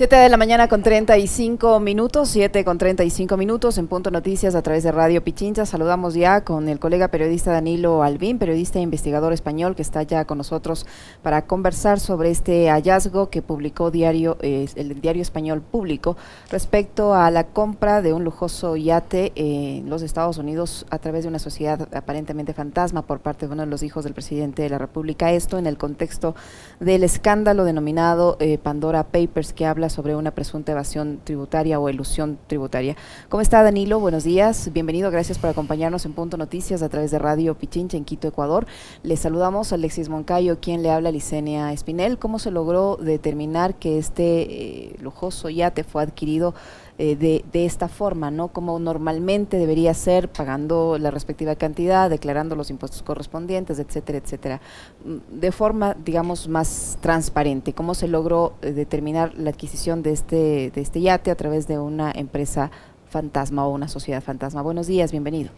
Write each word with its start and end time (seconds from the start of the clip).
7 0.00 0.16
de 0.16 0.30
la 0.30 0.38
mañana 0.38 0.66
con 0.66 0.82
35 0.82 1.78
minutos, 1.78 2.30
7 2.30 2.64
con 2.64 2.78
35 2.78 3.36
minutos 3.36 3.76
en 3.76 3.86
Punto 3.86 4.10
Noticias 4.10 4.54
a 4.54 4.62
través 4.62 4.82
de 4.82 4.92
Radio 4.92 5.22
Pichincha. 5.22 5.66
Saludamos 5.66 6.14
ya 6.14 6.42
con 6.42 6.70
el 6.70 6.78
colega 6.78 7.08
periodista 7.08 7.52
Danilo 7.52 8.02
Albín, 8.02 8.38
periodista 8.38 8.78
e 8.78 8.82
investigador 8.82 9.34
español 9.34 9.76
que 9.76 9.82
está 9.82 10.02
ya 10.02 10.24
con 10.24 10.38
nosotros 10.38 10.86
para 11.22 11.42
conversar 11.42 12.00
sobre 12.00 12.30
este 12.30 12.70
hallazgo 12.70 13.28
que 13.28 13.42
publicó 13.42 13.90
diario, 13.90 14.38
eh, 14.40 14.68
el 14.74 14.98
diario 15.02 15.20
español 15.20 15.60
público 15.60 16.16
respecto 16.50 17.12
a 17.12 17.30
la 17.30 17.48
compra 17.48 18.00
de 18.00 18.14
un 18.14 18.24
lujoso 18.24 18.76
yate 18.76 19.32
en 19.34 19.90
los 19.90 20.00
Estados 20.00 20.38
Unidos 20.38 20.86
a 20.88 20.98
través 20.98 21.24
de 21.24 21.28
una 21.28 21.38
sociedad 21.38 21.94
aparentemente 21.94 22.54
fantasma 22.54 23.02
por 23.02 23.20
parte 23.20 23.46
de 23.46 23.52
uno 23.52 23.64
de 23.64 23.68
los 23.68 23.82
hijos 23.82 24.04
del 24.04 24.14
presidente 24.14 24.62
de 24.62 24.70
la 24.70 24.78
República. 24.78 25.30
Esto 25.30 25.58
en 25.58 25.66
el 25.66 25.76
contexto 25.76 26.34
del 26.78 27.04
escándalo 27.04 27.64
denominado 27.64 28.38
eh, 28.40 28.56
Pandora 28.56 29.02
Papers 29.02 29.52
que 29.52 29.66
habla 29.66 29.89
sobre 29.90 30.16
una 30.16 30.30
presunta 30.30 30.72
evasión 30.72 31.20
tributaria 31.22 31.78
o 31.78 31.88
elusión 31.88 32.38
tributaria. 32.46 32.96
¿Cómo 33.28 33.40
está 33.40 33.62
Danilo? 33.62 34.00
Buenos 34.00 34.24
días, 34.24 34.70
bienvenido, 34.72 35.10
gracias 35.10 35.38
por 35.38 35.50
acompañarnos 35.50 36.06
en 36.06 36.12
Punto 36.12 36.36
Noticias 36.36 36.82
a 36.82 36.88
través 36.88 37.10
de 37.10 37.18
Radio 37.18 37.54
Pichincha 37.54 37.96
en 37.96 38.04
Quito, 38.04 38.28
Ecuador. 38.28 38.66
Le 39.02 39.16
saludamos 39.16 39.72
a 39.72 39.74
Alexis 39.74 40.08
Moncayo, 40.08 40.60
quien 40.60 40.82
le 40.82 40.90
habla 40.90 41.10
a 41.10 41.12
Licenia 41.12 41.72
Espinel. 41.72 42.18
¿Cómo 42.18 42.38
se 42.38 42.50
logró 42.50 42.96
determinar 42.96 43.74
que 43.74 43.98
este 43.98 44.42
eh, 44.42 44.96
lujoso 45.00 45.50
yate 45.50 45.84
fue 45.84 46.02
adquirido 46.02 46.54
eh, 47.02 47.16
de, 47.16 47.42
de, 47.50 47.64
esta 47.64 47.88
forma, 47.88 48.30
¿no? 48.30 48.48
Como 48.48 48.78
normalmente 48.78 49.56
debería 49.56 49.94
ser, 49.94 50.28
pagando 50.28 50.98
la 50.98 51.10
respectiva 51.10 51.56
cantidad, 51.56 52.10
declarando 52.10 52.56
los 52.56 52.68
impuestos 52.68 53.02
correspondientes, 53.02 53.78
etcétera, 53.78 54.18
etcétera. 54.18 54.60
Mm, 55.06 55.40
de 55.40 55.50
forma, 55.50 55.96
digamos, 56.04 56.46
más 56.46 56.98
transparente. 57.00 57.72
¿Cómo 57.72 57.94
se 57.94 58.06
logró 58.06 58.52
eh, 58.60 58.72
determinar 58.72 59.32
la 59.38 59.48
adquisición 59.48 60.02
de 60.02 60.12
este, 60.12 60.70
de 60.72 60.80
este 60.82 61.00
yate 61.00 61.30
a 61.30 61.36
través 61.36 61.66
de 61.66 61.78
una 61.78 62.12
empresa 62.14 62.70
fantasma 63.08 63.66
o 63.66 63.70
una 63.70 63.88
sociedad 63.88 64.22
fantasma? 64.22 64.60
Buenos 64.60 64.86
días, 64.86 65.10
bienvenido. 65.10 65.52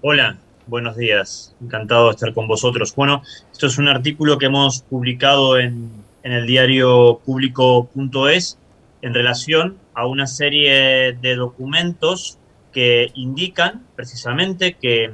Hola, 0.00 0.38
buenos 0.66 0.96
días. 0.96 1.54
Encantado 1.62 2.06
de 2.06 2.12
estar 2.12 2.32
con 2.32 2.48
vosotros. 2.48 2.94
Bueno, 2.96 3.22
esto 3.52 3.66
es 3.66 3.76
un 3.76 3.88
artículo 3.88 4.38
que 4.38 4.46
hemos 4.46 4.80
publicado 4.80 5.58
en, 5.58 5.90
en 6.22 6.32
el 6.32 6.46
diario 6.46 7.20
público.es 7.26 8.56
en 9.02 9.12
relación 9.12 9.76
a 9.96 10.06
una 10.06 10.26
serie 10.26 11.14
de 11.14 11.34
documentos 11.34 12.38
que 12.72 13.10
indican 13.14 13.84
precisamente 13.96 14.74
que 14.74 15.10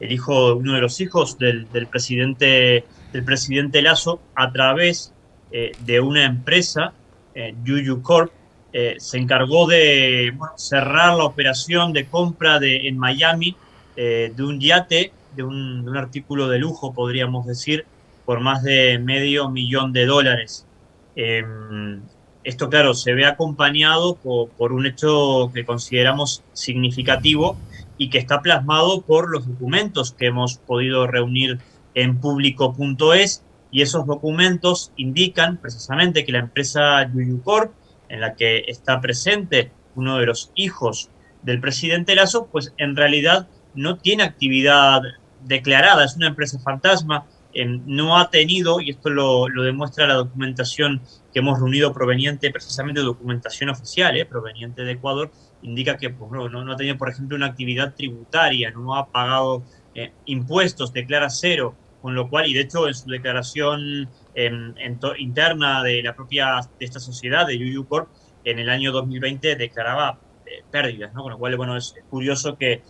el 0.00 0.12
hijo, 0.12 0.56
uno 0.56 0.74
de 0.74 0.80
los 0.80 1.00
hijos 1.00 1.38
del, 1.38 1.70
del 1.70 1.86
presidente, 1.86 2.84
del 3.12 3.24
presidente 3.24 3.80
Lazo, 3.80 4.20
a 4.34 4.52
través 4.52 5.14
eh, 5.52 5.72
de 5.80 6.00
una 6.00 6.24
empresa, 6.24 6.92
eh, 7.34 7.54
Yuyu 7.64 8.02
Corp, 8.02 8.32
eh, 8.72 8.96
se 8.98 9.16
encargó 9.16 9.66
de 9.66 10.32
bueno, 10.34 10.52
cerrar 10.56 11.16
la 11.16 11.24
operación 11.24 11.92
de 11.92 12.06
compra 12.06 12.58
de, 12.58 12.88
en 12.88 12.98
Miami 12.98 13.56
eh, 13.96 14.32
de 14.36 14.42
un 14.42 14.60
yate, 14.60 15.12
de 15.34 15.42
un, 15.44 15.84
de 15.84 15.90
un 15.90 15.96
artículo 15.96 16.48
de 16.48 16.58
lujo, 16.58 16.92
podríamos 16.92 17.46
decir, 17.46 17.86
por 18.24 18.40
más 18.40 18.62
de 18.62 18.98
medio 18.98 19.48
millón 19.48 19.92
de 19.92 20.04
dólares. 20.04 20.66
Em, 21.14 22.02
esto, 22.46 22.70
claro, 22.70 22.94
se 22.94 23.12
ve 23.12 23.26
acompañado 23.26 24.14
por, 24.14 24.72
un 24.72 24.86
hecho 24.86 25.50
que 25.52 25.64
consideramos 25.64 26.44
significativo 26.52 27.56
y 27.98 28.08
que 28.08 28.18
está 28.18 28.40
plasmado 28.40 29.02
por 29.02 29.28
los 29.30 29.48
documentos 29.48 30.12
que 30.12 30.26
hemos 30.26 30.58
podido 30.58 31.08
reunir 31.08 31.58
en 31.94 32.20
público.es 32.20 33.42
y 33.72 33.82
esos 33.82 34.06
documentos 34.06 34.92
indican 34.96 35.56
precisamente 35.56 36.24
que 36.24 36.30
la 36.30 36.38
empresa 36.38 37.02
Yuyucorp, 37.12 37.72
en 38.08 38.20
la 38.20 38.34
que 38.36 38.62
está 38.68 39.00
presente 39.00 39.72
uno 39.96 40.18
de 40.18 40.26
los 40.26 40.52
hijos 40.54 41.10
del 41.42 41.60
presidente 41.60 42.14
Lazo, 42.14 42.46
pues 42.52 42.72
en 42.78 42.94
realidad 42.94 43.48
no 43.74 43.96
tiene 43.96 44.22
actividad 44.22 45.02
declarada, 45.42 46.04
es 46.04 46.14
una 46.14 46.28
empresa 46.28 46.60
fantasma, 46.60 47.26
no 47.64 48.18
ha 48.18 48.30
tenido, 48.30 48.80
y 48.80 48.90
esto 48.90 49.08
lo, 49.08 49.46
demuestra 49.46 50.06
la 50.06 50.14
documentación 50.14 51.00
que 51.32 51.38
hemos 51.38 51.58
reunido 51.58 51.92
proveniente 51.92 52.50
precisamente 52.50 53.00
de 53.00 53.06
documentación 53.06 53.70
oficial, 53.70 54.16
eh, 54.16 54.26
proveniente 54.26 54.82
de 54.82 54.92
Ecuador, 54.92 55.30
indica 55.62 55.96
que 55.96 56.10
pues, 56.10 56.30
no, 56.30 56.48
no, 56.48 56.72
ha 56.72 56.76
tenido, 56.76 56.98
por 56.98 57.08
ejemplo, 57.08 57.36
una 57.36 57.46
actividad 57.46 57.94
tributaria, 57.94 58.70
no 58.70 58.94
ha 58.94 59.10
pagado 59.10 59.62
eh, 59.94 60.12
impuestos, 60.26 60.92
declara 60.92 61.30
cero, 61.30 61.74
con 62.02 62.14
lo 62.14 62.28
cual, 62.28 62.46
y 62.46 62.54
de 62.54 62.60
hecho 62.60 62.86
en 62.86 62.94
su 62.94 63.08
declaración 63.08 64.08
en, 64.34 64.74
en 64.78 65.00
interna 65.18 65.82
de 65.82 66.02
la 66.02 66.14
propia, 66.14 66.60
de 66.78 66.84
esta 66.84 67.00
sociedad, 67.00 67.46
de 67.46 67.58
Yuyu 67.58 67.86
Corp, 67.86 68.08
en 68.44 68.58
el 68.58 68.70
año 68.70 68.92
2020 68.92 69.56
declaraba 69.56 70.20
eh, 70.46 70.62
pérdidas, 70.70 71.12
¿no? 71.14 71.22
Con 71.22 71.32
lo 71.32 71.38
cual, 71.38 71.56
bueno, 71.56 71.76
es 71.76 71.94
curioso 72.08 72.56
que 72.56 72.82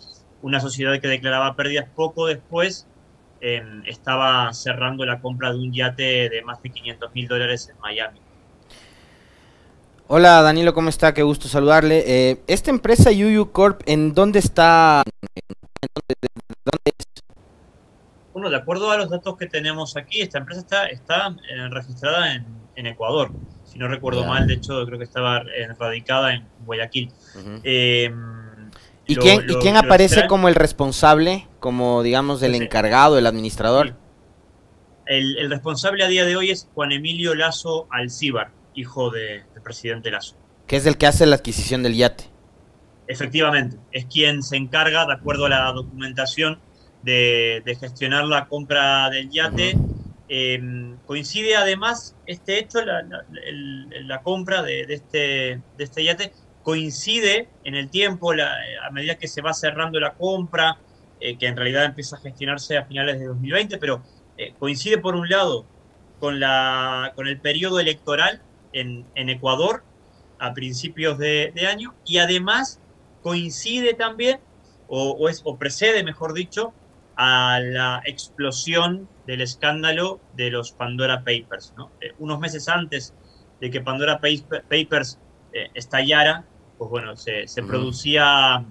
una 0.42 0.60
sociedad 0.60 1.00
que 1.00 1.08
declaraba 1.08 1.56
pérdidas 1.56 1.88
poco 1.94 2.26
después 2.26 2.86
eh, 3.40 3.62
estaba 3.86 4.52
cerrando 4.52 5.04
la 5.04 5.20
compra 5.20 5.52
de 5.52 5.58
un 5.58 5.72
yate 5.72 6.28
de 6.28 6.42
más 6.42 6.62
de 6.62 6.70
500 6.70 7.14
mil 7.14 7.28
dólares 7.28 7.68
en 7.72 7.78
Miami. 7.80 8.20
Hola 10.08 10.40
Danilo, 10.40 10.72
¿cómo 10.72 10.88
está? 10.88 11.12
Qué 11.12 11.24
gusto 11.24 11.48
saludarle. 11.48 12.04
Eh, 12.06 12.40
esta 12.46 12.70
empresa 12.70 13.10
Yuyu 13.10 13.50
Corp, 13.50 13.82
¿en 13.86 14.14
dónde 14.14 14.38
está? 14.38 15.02
¿En 15.04 15.88
dónde, 15.92 16.28
dónde 16.64 16.92
es? 16.96 17.06
Bueno, 18.32 18.48
de 18.48 18.56
acuerdo 18.56 18.90
a 18.92 18.96
los 18.98 19.10
datos 19.10 19.36
que 19.36 19.46
tenemos 19.46 19.96
aquí, 19.96 20.20
esta 20.20 20.38
empresa 20.38 20.60
está, 20.60 20.86
está 20.86 21.36
eh, 21.50 21.68
registrada 21.70 22.34
en, 22.34 22.46
en, 22.76 22.86
Ecuador. 22.86 23.32
Si 23.64 23.78
no 23.80 23.88
recuerdo 23.88 24.20
yeah. 24.20 24.28
mal, 24.28 24.46
de 24.46 24.54
hecho, 24.54 24.86
creo 24.86 24.98
que 24.98 25.04
estaba 25.04 25.38
eh, 25.38 25.68
radicada 25.76 26.34
en 26.34 26.46
Guayaquil. 26.64 27.12
Uh 27.34 27.38
-huh. 27.38 28.45
¿Y, 29.06 29.14
lo, 29.14 29.22
quién, 29.22 29.46
lo, 29.46 29.52
¿Y 29.52 29.56
quién 29.56 29.76
aparece 29.76 30.26
como 30.26 30.48
el 30.48 30.54
responsable, 30.54 31.46
como 31.60 32.02
digamos 32.02 32.42
el 32.42 32.54
encargado, 32.54 33.18
el 33.18 33.26
administrador? 33.26 33.94
El, 35.06 35.38
el, 35.38 35.50
responsable 35.50 36.02
a 36.02 36.08
día 36.08 36.24
de 36.24 36.34
hoy 36.34 36.50
es 36.50 36.68
Juan 36.74 36.90
Emilio 36.90 37.34
Lazo 37.34 37.86
Alcíbar, 37.90 38.50
hijo 38.74 39.10
de, 39.10 39.44
del 39.54 39.62
presidente 39.62 40.10
Lazo. 40.10 40.34
Que 40.66 40.76
es 40.76 40.86
el 40.86 40.98
que 40.98 41.06
hace 41.06 41.26
la 41.26 41.36
adquisición 41.36 41.84
del 41.84 41.94
yate. 41.94 42.24
Efectivamente, 43.06 43.76
es 43.92 44.06
quien 44.06 44.42
se 44.42 44.56
encarga, 44.56 45.06
de 45.06 45.12
acuerdo 45.12 45.46
a 45.46 45.48
la 45.48 45.72
documentación, 45.72 46.58
de, 47.02 47.62
de 47.64 47.76
gestionar 47.76 48.24
la 48.24 48.48
compra 48.48 49.08
del 49.10 49.30
yate. 49.30 49.76
Eh, 50.28 50.60
coincide 51.06 51.54
además 51.54 52.16
este 52.26 52.58
hecho, 52.58 52.84
la, 52.84 53.02
la, 53.02 53.24
el, 53.46 54.08
la 54.08 54.22
compra 54.22 54.62
de, 54.64 54.86
de, 54.86 54.94
este, 54.94 55.18
de 55.76 55.84
este 55.84 56.02
yate, 56.02 56.32
coincide 56.66 57.48
en 57.62 57.76
el 57.76 57.90
tiempo, 57.90 58.32
a 58.32 58.90
medida 58.90 59.14
que 59.14 59.28
se 59.28 59.40
va 59.40 59.54
cerrando 59.54 60.00
la 60.00 60.14
compra, 60.14 60.78
eh, 61.20 61.38
que 61.38 61.46
en 61.46 61.56
realidad 61.56 61.84
empieza 61.84 62.16
a 62.16 62.18
gestionarse 62.18 62.76
a 62.76 62.84
finales 62.84 63.20
de 63.20 63.26
2020, 63.26 63.78
pero 63.78 64.02
eh, 64.36 64.52
coincide 64.58 64.98
por 64.98 65.14
un 65.14 65.28
lado 65.28 65.64
con, 66.18 66.40
la, 66.40 67.12
con 67.14 67.28
el 67.28 67.38
periodo 67.38 67.78
electoral 67.78 68.42
en, 68.72 69.06
en 69.14 69.28
Ecuador 69.28 69.84
a 70.40 70.54
principios 70.54 71.18
de, 71.18 71.52
año 71.70 71.94
y 72.04 72.18
además 72.18 72.80
coincide 73.22 73.94
también, 73.94 74.40
o, 74.88 75.28
es, 75.28 75.42
o 75.44 75.58
precede, 75.58 76.02
mejor 76.02 76.34
dicho, 76.34 76.72
a 77.14 77.60
la 77.60 78.02
explosión 78.06 79.08
del 79.24 79.40
escándalo 79.40 80.18
de 80.34 80.50
los 80.50 80.72
Pandora 80.72 81.18
Papers. 81.18 81.74
Eh, 82.00 82.12
unos 82.18 82.40
meses 82.40 82.68
antes 82.68 83.14
de 83.60 83.70
que 83.70 83.80
Pandora 83.80 84.18
Papers 84.20 85.20
estallara, 85.74 86.44
pues 86.78 86.90
bueno, 86.90 87.16
se, 87.16 87.46
se 87.48 87.60
uh 87.60 87.64
-huh. 87.64 87.68
producía 87.68 88.64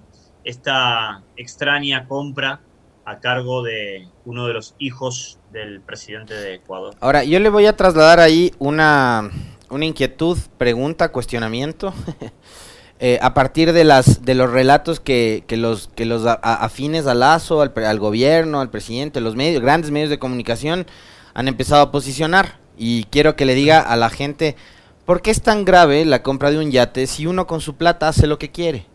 esta 0.44 1.22
extraña 1.36 2.06
compra 2.06 2.60
a 3.04 3.20
cargo 3.20 3.62
de 3.62 4.08
uno 4.24 4.46
de 4.46 4.54
los 4.54 4.74
hijos 4.78 5.38
del 5.52 5.80
presidente 5.80 6.34
de 6.34 6.54
Ecuador. 6.54 6.94
Ahora, 7.00 7.24
yo 7.24 7.38
le 7.40 7.48
voy 7.48 7.66
a 7.66 7.76
trasladar 7.76 8.18
ahí 8.20 8.52
una, 8.58 9.30
una 9.70 9.84
inquietud, 9.84 10.36
pregunta, 10.58 11.10
cuestionamiento. 11.10 11.94
eh, 12.98 13.18
a 13.22 13.32
partir 13.32 13.72
de 13.72 13.84
las 13.84 14.24
de 14.24 14.34
los 14.34 14.50
relatos 14.50 14.98
que, 14.98 15.44
que 15.46 15.56
los 15.56 15.88
que 15.88 16.04
los 16.04 16.26
a, 16.26 16.34
afines 16.34 17.06
al 17.06 17.20
Lazo, 17.20 17.60
al, 17.60 17.72
al, 17.76 17.98
gobierno, 18.00 18.60
al 18.60 18.70
presidente, 18.70 19.20
los 19.20 19.36
medios, 19.36 19.62
grandes 19.62 19.90
medios 19.90 20.10
de 20.10 20.18
comunicación 20.18 20.86
han 21.34 21.48
empezado 21.48 21.82
a 21.82 21.92
posicionar 21.92 22.58
y 22.76 23.04
quiero 23.04 23.36
que 23.36 23.46
le 23.46 23.54
diga 23.54 23.80
a 23.80 23.96
la 23.96 24.10
gente 24.10 24.56
¿Por 25.06 25.22
qué 25.22 25.30
es 25.30 25.40
tan 25.40 25.64
grave 25.64 26.04
la 26.04 26.24
compra 26.24 26.50
de 26.50 26.58
un 26.58 26.72
yate 26.72 27.06
si 27.06 27.26
uno 27.26 27.46
con 27.46 27.60
su 27.60 27.76
plata 27.76 28.08
hace 28.08 28.26
lo 28.26 28.38
que 28.38 28.50
quiere? 28.50 28.86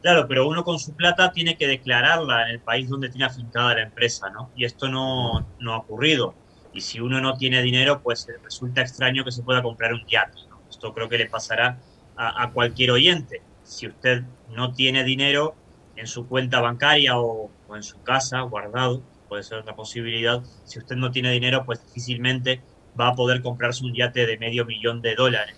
Claro, 0.00 0.26
pero 0.28 0.48
uno 0.48 0.64
con 0.64 0.78
su 0.78 0.94
plata 0.94 1.32
tiene 1.32 1.56
que 1.58 1.66
declararla 1.66 2.44
en 2.44 2.50
el 2.52 2.60
país 2.60 2.88
donde 2.88 3.10
tiene 3.10 3.26
afincada 3.26 3.74
la 3.74 3.82
empresa, 3.82 4.30
¿no? 4.30 4.50
Y 4.54 4.64
esto 4.64 4.88
no, 4.88 5.46
no 5.58 5.74
ha 5.74 5.78
ocurrido. 5.78 6.34
Y 6.72 6.82
si 6.82 7.00
uno 7.00 7.20
no 7.20 7.36
tiene 7.36 7.62
dinero, 7.62 8.00
pues 8.00 8.28
resulta 8.44 8.80
extraño 8.80 9.24
que 9.24 9.32
se 9.32 9.42
pueda 9.42 9.60
comprar 9.62 9.92
un 9.92 10.06
yate, 10.06 10.38
¿no? 10.48 10.60
Esto 10.70 10.94
creo 10.94 11.08
que 11.08 11.18
le 11.18 11.26
pasará 11.26 11.80
a, 12.16 12.44
a 12.44 12.52
cualquier 12.52 12.92
oyente. 12.92 13.42
Si 13.64 13.88
usted 13.88 14.22
no 14.48 14.72
tiene 14.72 15.02
dinero 15.04 15.54
en 15.96 16.06
su 16.06 16.28
cuenta 16.28 16.60
bancaria 16.60 17.18
o, 17.18 17.50
o 17.68 17.76
en 17.76 17.82
su 17.82 18.00
casa 18.02 18.40
guardado, 18.42 19.02
puede 19.28 19.42
ser 19.42 19.58
otra 19.58 19.74
posibilidad. 19.74 20.42
Si 20.64 20.78
usted 20.78 20.96
no 20.96 21.10
tiene 21.10 21.32
dinero, 21.32 21.64
pues 21.66 21.84
difícilmente 21.84 22.62
va 22.98 23.08
a 23.08 23.14
poder 23.14 23.42
comprarse 23.42 23.84
un 23.84 23.94
yate 23.94 24.26
de 24.26 24.38
medio 24.38 24.64
millón 24.64 25.02
de 25.02 25.14
dólares. 25.14 25.56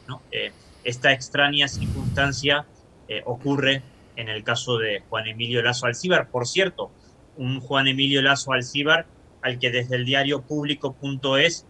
esta 0.84 1.12
extraña 1.12 1.68
circunstancia 1.68 2.66
ocurre 3.24 3.82
en 4.16 4.28
el 4.28 4.42
caso 4.44 4.78
de 4.78 5.02
Juan 5.08 5.26
Emilio 5.26 5.62
Lazo 5.62 5.86
Alcíbar. 5.86 6.28
Por 6.30 6.46
cierto, 6.46 6.90
un 7.36 7.60
Juan 7.60 7.88
Emilio 7.88 8.22
Lazo 8.22 8.52
Alcíbar 8.52 9.06
al 9.42 9.58
que 9.58 9.70
desde 9.70 9.96
el 9.96 10.04
diario 10.04 10.42
público.es 10.42 11.66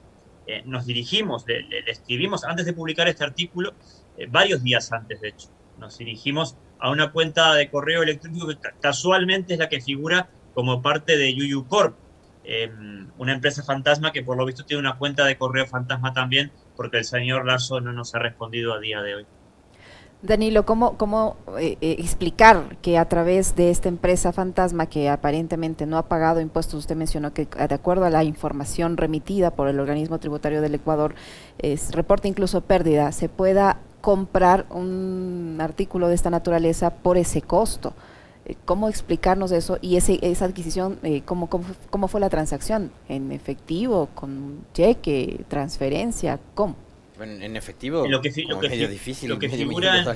eh, 0.47 0.63
nos 0.65 0.87
dirigimos, 0.87 1.45
le, 1.47 1.65
escribimos 1.87 2.45
antes 2.45 2.67
de 2.67 2.73
publicar 2.73 3.09
este 3.09 3.25
artículo, 3.25 3.75
eh, 4.17 4.27
varios 4.29 4.63
días 4.63 4.93
antes 4.93 5.21
de 5.21 5.29
hecho, 5.29 5.49
nos 5.79 5.99
dirigimos 5.99 6.57
a 6.79 6.91
una 6.91 7.13
cuenta 7.13 7.55
de 7.55 7.71
correo 7.71 8.03
electrónico 8.03 8.49
que 8.49 8.57
casualmente 8.81 9.55
es 9.55 9.59
la 9.59 9.69
que 9.69 9.81
figura 9.81 10.29
como 10.53 10.83
parte 10.83 11.17
de 11.17 11.35
Yuyu 11.35 11.67
Corp, 11.69 11.97
em, 12.45 13.09
una 13.19 13.33
empresa 13.33 13.63
fantasma 13.63 14.13
que 14.13 14.23
por 14.23 14.37
lo 14.37 14.45
visto 14.45 14.65
tiene 14.65 14.81
una 14.81 14.97
cuenta 14.97 15.25
de 15.25 15.37
correo 15.37 15.67
fantasma 15.67 16.13
también, 16.13 16.51
porque 16.77 16.99
el 16.99 17.05
señor 17.05 17.47
Lazo 17.47 17.81
no 17.81 17.93
nos 17.93 18.15
ha 18.15 18.19
respondido 18.19 18.75
a 18.75 18.81
día 18.81 19.03
de 19.03 19.15
hoy. 19.17 19.27
Danilo, 20.23 20.65
¿cómo, 20.65 20.97
cómo 20.97 21.37
eh, 21.59 21.77
eh, 21.81 21.97
explicar 21.99 22.77
que 22.81 22.97
a 22.97 23.09
través 23.09 23.57
de 23.57 23.71
esta 23.71 23.89
empresa 23.89 24.33
fantasma 24.33 24.87
que 24.87 25.09
aparentemente 25.09 25.85
no 25.85 25.99
ha 25.99 26.09
pagado 26.09 26.41
impuestos, 26.41 26.75
usted 26.75 26.95
mencionó 26.95 27.35
que 27.35 27.47
de 27.47 27.75
acuerdo 27.75 28.05
a 28.05 28.11
la 28.11 28.23
información 28.23 28.97
remitida 28.97 29.51
por 29.51 29.67
el 29.67 29.81
organismo 29.81 30.21
tributario 30.21 30.61
del 30.61 30.77
Ecuador, 30.77 31.17
reporta 31.91 32.29
incluso 32.29 32.61
pérdida, 32.61 33.11
se 33.11 33.29
pueda 33.29 33.79
comprar 34.03 34.67
un 34.69 35.57
artículo 35.61 36.09
de 36.09 36.15
esta 36.15 36.29
naturaleza 36.29 36.91
por 36.91 37.17
ese 37.17 37.41
costo? 37.41 37.95
Eh, 38.45 38.57
¿Cómo 38.65 38.89
explicarnos 38.89 39.53
eso? 39.53 39.79
Y 39.81 39.97
ese, 39.97 40.19
esa 40.23 40.47
adquisición, 40.47 40.99
¿cómo, 41.25 41.49
cómo, 41.49 41.65
cómo 41.91 42.09
fue 42.09 42.21
la 42.21 42.29
transacción? 42.31 42.93
¿En 43.09 43.33
efectivo, 43.33 44.09
con 44.15 44.65
cheque, 44.73 45.45
transferencia? 45.49 46.41
¿Cómo? 46.55 46.77
en, 47.23 47.57
efectivo, 47.57 48.07
lo 48.09 48.21
que, 48.21 48.33
lo 48.49 48.61
que, 48.61 48.69
difícil. 48.89 49.29
Lo 49.29 49.39
que, 49.39 49.49
figura, 49.49 50.01
en, 50.01 50.07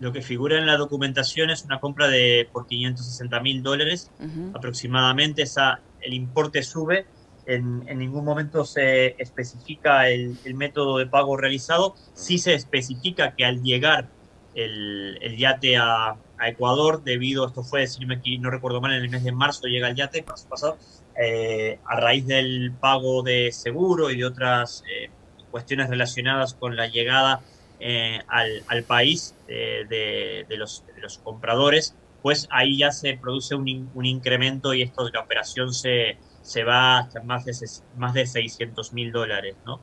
lo 0.00 0.12
que 0.12 0.22
figura 0.22 0.58
en 0.58 0.66
la 0.66 0.76
documentación 0.76 1.50
es 1.50 1.64
una 1.64 1.80
compra 1.80 2.08
de 2.08 2.48
por 2.52 2.66
560 2.66 3.40
mil 3.40 3.62
dólares 3.62 4.10
aproximadamente. 4.54 5.42
Esa, 5.42 5.80
el 6.00 6.14
importe 6.14 6.62
sube. 6.62 7.06
En, 7.46 7.84
ningún 7.98 8.24
momento 8.24 8.64
se 8.64 9.20
especifica 9.22 10.08
el, 10.08 10.38
método 10.54 10.98
de 10.98 11.06
pago 11.06 11.36
realizado. 11.36 11.94
Sí 12.14 12.38
se 12.38 12.54
especifica 12.54 13.34
que 13.34 13.44
al 13.44 13.62
llegar 13.62 14.08
el, 14.54 15.36
yate 15.36 15.76
a, 15.76 16.16
Ecuador, 16.42 17.02
debido, 17.02 17.46
esto 17.46 17.62
fue, 17.62 17.86
si 17.86 18.04
no, 18.38 18.50
recuerdo 18.50 18.80
mal, 18.80 18.92
en 18.92 19.02
el 19.02 19.10
mes 19.10 19.24
de 19.24 19.32
marzo 19.32 19.66
llega 19.66 19.88
el 19.88 19.94
yate, 19.94 20.22
pasado, 20.22 20.78
eh, 21.16 21.78
a 21.86 22.00
raíz 22.00 22.26
del 22.26 22.72
pago 22.72 23.22
de 23.22 23.52
seguro 23.52 24.10
y 24.10 24.16
de 24.16 24.24
otras 24.24 24.82
eh, 24.90 25.10
cuestiones 25.50 25.88
relacionadas 25.88 26.54
con 26.54 26.76
la 26.76 26.88
llegada 26.88 27.40
eh, 27.78 28.20
al, 28.26 28.82
país 28.84 29.34
de, 29.46 30.46
los, 30.56 30.82
compradores, 31.22 31.94
pues 32.22 32.48
ahí 32.50 32.78
ya 32.78 32.90
se 32.90 33.16
produce 33.16 33.54
un, 33.54 33.68
incremento 34.04 34.74
y 34.74 34.82
esto 34.82 35.04
de 35.04 35.12
la 35.12 35.20
operación 35.20 35.72
se, 35.72 36.16
se 36.42 36.64
va 36.64 36.98
hasta 36.98 37.22
más 37.22 37.44
de, 37.44 37.52
más 37.96 38.14
de 38.14 38.26
600 38.26 38.92
mil 38.92 39.12
dólares. 39.12 39.54
¿no? 39.64 39.80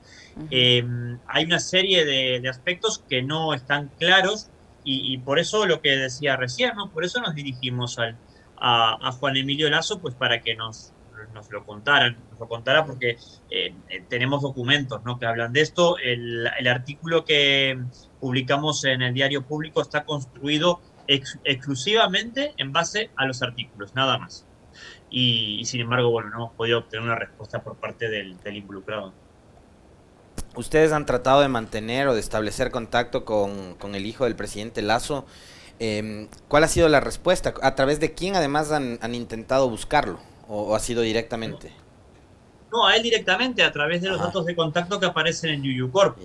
Hay 1.28 1.46
una 1.46 1.60
serie 1.60 2.06
de, 2.06 2.50
aspectos 2.50 3.04
que 3.08 3.22
no 3.22 3.54
están 3.54 3.90
claros 4.00 4.50
y, 4.84 5.18
por 5.20 5.40
eso 5.40 5.66
lo 5.66 5.82
que 5.82 5.92
decía 5.92 6.36
recién, 6.36 6.76
¿no? 6.76 6.90
por 6.90 7.04
eso 7.04 7.22
nos 7.22 7.36
dirigimos 7.36 8.00
al, 8.00 8.18
a, 8.58 9.12
Juan 9.12 9.38
Emilio 9.38 9.70
Lazo, 9.70 10.00
pues 10.00 10.16
para 10.16 10.42
que 10.42 10.56
nos, 10.56 10.94
nos 11.34 11.52
lo 11.52 11.66
contaran, 11.66 12.18
nos 12.32 12.40
lo 12.40 12.48
contara 12.48 12.86
porque 12.86 13.18
eh, 13.50 13.74
eh, 13.90 14.04
tenemos 14.08 14.42
documentos 14.42 15.04
¿no? 15.04 15.20
que 15.20 15.26
hablan 15.26 15.54
de 15.54 15.62
esto. 15.62 15.98
El, 15.98 16.48
artículo 16.68 17.26
que 17.26 17.80
publicamos 18.20 18.86
en 18.86 19.02
el 19.02 19.14
diario 19.14 19.44
público 19.44 19.82
está 19.82 20.04
construido 20.04 20.80
exclusivamente 21.08 22.54
en 22.58 22.72
base 22.72 23.10
a 23.16 23.26
los 23.26 23.42
artículos, 23.42 23.96
nada 23.96 24.18
más. 24.18 24.46
Y, 25.10 25.66
sin 25.66 25.82
embargo, 25.82 26.10
bueno, 26.10 26.30
no 26.30 26.36
hemos 26.38 26.54
podido 26.54 26.80
obtener 26.80 27.04
una 27.04 27.16
respuesta 27.16 27.62
por 27.62 27.76
parte 27.76 28.08
del, 28.08 28.38
involucrado. 28.56 29.14
Ustedes 30.56 30.92
han 30.92 31.06
tratado 31.06 31.42
de 31.42 31.48
mantener 31.48 32.08
o 32.08 32.14
de 32.14 32.20
establecer 32.20 32.72
contacto 32.72 33.26
con, 33.26 33.78
el 33.96 34.06
hijo 34.06 34.26
del 34.26 34.36
presidente 34.36 34.82
Lazo. 34.82 35.26
Em, 35.80 36.28
¿Cuál 36.48 36.64
ha 36.66 36.68
sido 36.68 36.90
la 36.90 37.00
respuesta? 37.00 37.54
¿A 37.62 37.76
través 37.76 38.00
de 38.00 38.14
quién 38.14 38.36
además 38.36 38.72
han 38.72 39.16
intentado 39.16 39.70
buscarlo? 39.70 40.20
¿O, 40.54 40.76
ha 40.76 40.80
sido 40.80 41.02
directamente? 41.02 41.72
No, 42.72 42.86
a 42.86 42.96
él 42.96 43.04
directamente, 43.04 43.64
a 43.64 43.72
través 43.72 44.02
de 44.02 44.10
los 44.10 44.20
datos 44.20 44.46
de 44.46 44.56
contacto 44.56 45.00
que 45.00 45.06
aparecen 45.06 45.52
en 45.52 45.64
YuYuCorp. 45.64 46.18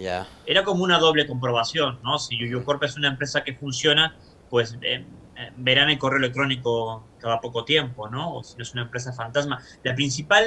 Era 0.46 0.64
como 0.64 0.82
una 0.82 0.98
doble 0.98 1.26
comprobación, 1.26 2.00
¿no? 2.02 2.18
Si 2.18 2.36
YuYuCorp 2.36 2.82
es 2.84 2.96
una 2.96 3.08
empresa 3.08 3.44
que 3.44 3.54
funciona, 3.54 4.16
pues 4.50 4.78
eh, 4.82 5.04
eh, 5.36 5.52
verán 5.56 5.90
el 5.90 5.98
correo 5.98 6.18
electrónico 6.18 7.04
cada 7.18 7.40
poco 7.40 7.64
tiempo, 7.64 8.08
¿no? 8.08 8.34
O 8.34 8.44
si 8.44 8.56
no 8.56 8.62
es 8.62 8.72
una 8.72 8.82
empresa 8.82 9.12
fantasma. 9.12 9.60
La 9.84 9.94
principal 9.94 10.44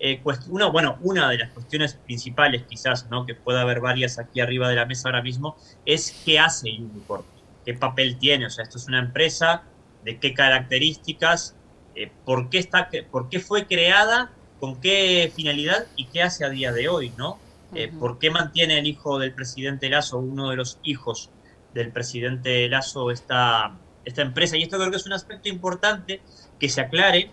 eh, 0.00 0.20
cuestión, 0.22 0.72
bueno, 0.72 0.98
una 1.02 1.28
de 1.28 1.38
las 1.38 1.52
cuestiones 1.52 1.94
principales 1.94 2.62
quizás, 2.68 3.08
¿no? 3.10 3.26
Que 3.26 3.34
pueda 3.34 3.62
haber 3.62 3.80
varias 3.80 4.18
aquí 4.18 4.40
arriba 4.40 4.68
de 4.68 4.76
la 4.76 4.86
mesa 4.86 5.08
ahora 5.08 5.22
mismo, 5.22 5.56
es 5.84 6.22
qué 6.24 6.38
hace 6.38 6.70
YuYuCorp, 6.70 7.26
qué 7.64 7.74
papel 7.74 8.18
tiene, 8.18 8.46
o 8.46 8.50
sea, 8.50 8.64
esto 8.64 8.78
es 8.78 8.86
una 8.86 9.00
empresa, 9.00 9.64
de 10.04 10.18
qué 10.18 10.34
características, 10.34 11.56
eh, 11.94 12.12
por, 12.24 12.48
qué 12.48 12.58
está, 12.58 12.88
por 13.10 13.28
qué 13.28 13.40
fue 13.40 13.66
creada, 13.66 14.30
con 14.60 14.80
qué 14.80 15.32
finalidad 15.34 15.86
y 15.96 16.06
qué 16.06 16.22
hace 16.22 16.44
a 16.44 16.48
día 16.48 16.72
de 16.72 16.88
hoy, 16.88 17.12
¿no? 17.16 17.38
Eh, 17.74 17.88
¿Por 17.88 18.18
qué 18.18 18.30
mantiene 18.30 18.78
el 18.78 18.86
hijo 18.86 19.18
del 19.18 19.34
presidente 19.34 19.90
Lazo, 19.90 20.18
uno 20.18 20.48
de 20.48 20.56
los 20.56 20.78
hijos 20.84 21.30
del 21.74 21.92
presidente 21.92 22.66
Lazo, 22.68 23.10
esta, 23.10 23.76
esta 24.04 24.22
empresa? 24.22 24.56
Y 24.56 24.62
esto 24.62 24.78
creo 24.78 24.90
que 24.90 24.96
es 24.96 25.06
un 25.06 25.12
aspecto 25.12 25.48
importante 25.48 26.22
que 26.58 26.68
se 26.68 26.80
aclare, 26.80 27.30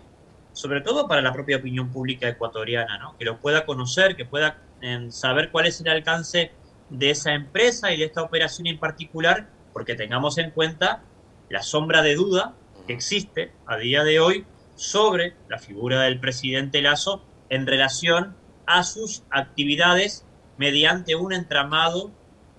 sobre 0.56 0.80
todo 0.80 1.06
para 1.06 1.20
la 1.20 1.34
propia 1.34 1.58
opinión 1.58 1.90
pública 1.90 2.26
ecuatoriana, 2.26 2.96
¿no? 2.96 3.14
Que 3.18 3.26
lo 3.26 3.40
pueda 3.40 3.66
conocer, 3.66 4.16
que 4.16 4.24
pueda 4.24 4.58
em, 4.80 5.10
saber 5.10 5.50
cuál 5.50 5.66
es 5.66 5.82
el 5.82 5.88
alcance 5.88 6.50
de 6.88 7.10
esa 7.10 7.34
empresa 7.34 7.92
y 7.92 7.98
de 7.98 8.06
esta 8.06 8.22
operación 8.22 8.66
en 8.66 8.78
particular, 8.78 9.50
porque 9.74 9.94
tengamos 9.94 10.38
en 10.38 10.50
cuenta 10.50 11.02
la 11.50 11.62
sombra 11.62 12.00
de 12.00 12.14
duda 12.14 12.54
que 12.86 12.94
existe 12.94 13.52
a 13.66 13.76
día 13.76 14.02
de 14.02 14.18
hoy 14.18 14.46
sobre 14.76 15.34
la 15.48 15.58
figura 15.58 16.00
del 16.02 16.20
presidente 16.20 16.80
Lazo 16.80 17.22
en 17.50 17.66
relación 17.66 18.34
a 18.64 18.82
sus 18.82 19.24
actividades 19.28 20.24
mediante 20.56 21.16
un 21.16 21.34
entramado 21.34 22.12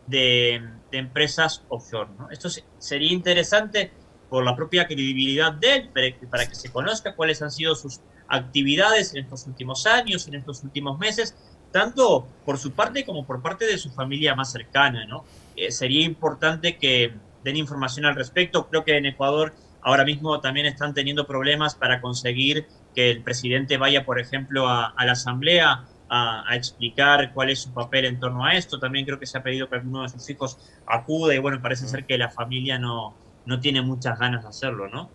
de, 0.05 0.61
empresas 0.91 1.63
offshore. 1.69 2.09
Esto 2.29 2.49
sería 2.77 3.11
interesante 3.11 3.91
por 4.29 4.43
la 4.43 4.55
propia 4.55 4.87
credibilidad 4.87 5.53
de 5.53 5.75
él, 5.75 5.89
para 6.29 6.47
que 6.47 6.55
se 6.55 6.71
conozca 6.71 7.15
cuáles 7.15 7.41
han 7.41 7.51
sido 7.51 7.75
sus 7.75 8.01
actividades 8.27 9.13
en 9.13 9.23
estos 9.23 9.47
últimos 9.47 9.85
años, 9.85 10.27
en 10.27 10.35
estos 10.35 10.63
últimos 10.63 10.99
meses, 10.99 11.35
tanto 11.71 12.27
por 12.45 12.57
su 12.57 12.71
parte 12.71 13.05
como 13.05 13.25
por 13.25 13.41
parte 13.41 13.65
de 13.65 13.77
su 13.77 13.89
familia 13.89 14.35
más 14.35 14.51
cercana. 14.51 15.05
¿no? 15.05 15.23
Eh, 15.55 15.71
sería 15.71 16.05
importante 16.05 16.77
que 16.77 17.13
den 17.43 17.55
información 17.55 18.05
al 18.05 18.15
respecto. 18.15 18.67
Creo 18.67 18.83
que 18.83 18.97
en 18.97 19.05
Ecuador 19.05 19.53
Ahora 19.87 20.03
mismo 20.03 20.41
también 20.41 20.65
están 20.65 20.93
teniendo 20.93 21.25
problemas 21.25 21.73
para 21.73 22.01
conseguir 22.01 22.67
que 22.93 23.09
el 23.09 23.23
presidente 23.23 23.77
vaya, 23.77 24.03
por 24.03 24.19
ejemplo, 24.19 24.67
a, 24.67 24.93
la 25.05 25.13
Asamblea 25.13 25.85
a, 26.09 26.55
explicar 26.55 27.31
cuál 27.33 27.51
es 27.51 27.61
su 27.61 27.73
papel 27.73 28.03
en 28.03 28.19
torno 28.19 28.43
a 28.43 28.55
esto. 28.55 28.79
También 28.79 29.05
creo 29.05 29.17
que 29.17 29.25
se 29.25 29.37
ha 29.37 29.43
pedido 29.43 29.69
que 29.69 29.75
alguno 29.75 30.03
de 30.03 30.09
sus 30.09 30.29
hijos 30.29 30.57
acude 30.85 31.35
y 31.35 31.37
bueno, 31.37 31.61
parece 31.61 31.87
ser 31.87 32.05
que 32.05 32.17
la 32.17 32.29
familia 32.29 32.77
no, 32.77 33.15
no 33.47 33.59
tiene 33.59 33.81
muchas 33.81 34.19
ganas 34.19 34.43
de 34.43 34.49
hacerlo, 34.49 34.89
¿no? 34.89 35.09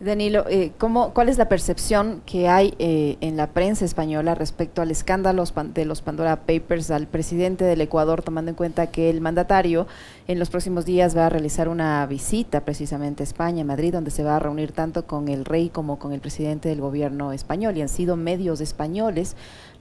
Danilo, 0.00 0.44
eh, 0.48 0.70
¿cómo, 0.78 1.12
¿cuál 1.12 1.28
es 1.28 1.38
la 1.38 1.48
percepción 1.48 2.22
que 2.24 2.48
hay 2.48 2.72
eh, 2.78 3.16
en 3.20 3.36
la 3.36 3.48
prensa 3.48 3.84
española 3.84 4.36
respecto 4.36 4.80
al 4.80 4.92
escándalo 4.92 5.42
de 5.74 5.84
los 5.84 6.02
Pandora 6.02 6.46
Papers 6.46 6.92
al 6.92 7.08
presidente 7.08 7.64
del 7.64 7.80
Ecuador, 7.80 8.22
tomando 8.22 8.50
en 8.50 8.54
cuenta 8.54 8.92
que 8.92 9.10
el 9.10 9.20
mandatario 9.20 9.88
en 10.28 10.38
los 10.38 10.50
próximos 10.50 10.84
días 10.84 11.16
va 11.16 11.26
a 11.26 11.28
realizar 11.30 11.68
una 11.68 12.06
visita 12.06 12.64
precisamente 12.64 13.24
a 13.24 13.24
España, 13.24 13.64
Madrid, 13.64 13.92
donde 13.92 14.12
se 14.12 14.22
va 14.22 14.36
a 14.36 14.38
reunir 14.38 14.70
tanto 14.70 15.04
con 15.04 15.26
el 15.26 15.44
rey 15.44 15.68
como 15.68 15.98
con 15.98 16.12
el 16.12 16.20
presidente 16.20 16.68
del 16.68 16.80
gobierno 16.80 17.32
español 17.32 17.76
y 17.76 17.82
han 17.82 17.88
sido 17.88 18.14
medios 18.14 18.60
españoles 18.60 19.34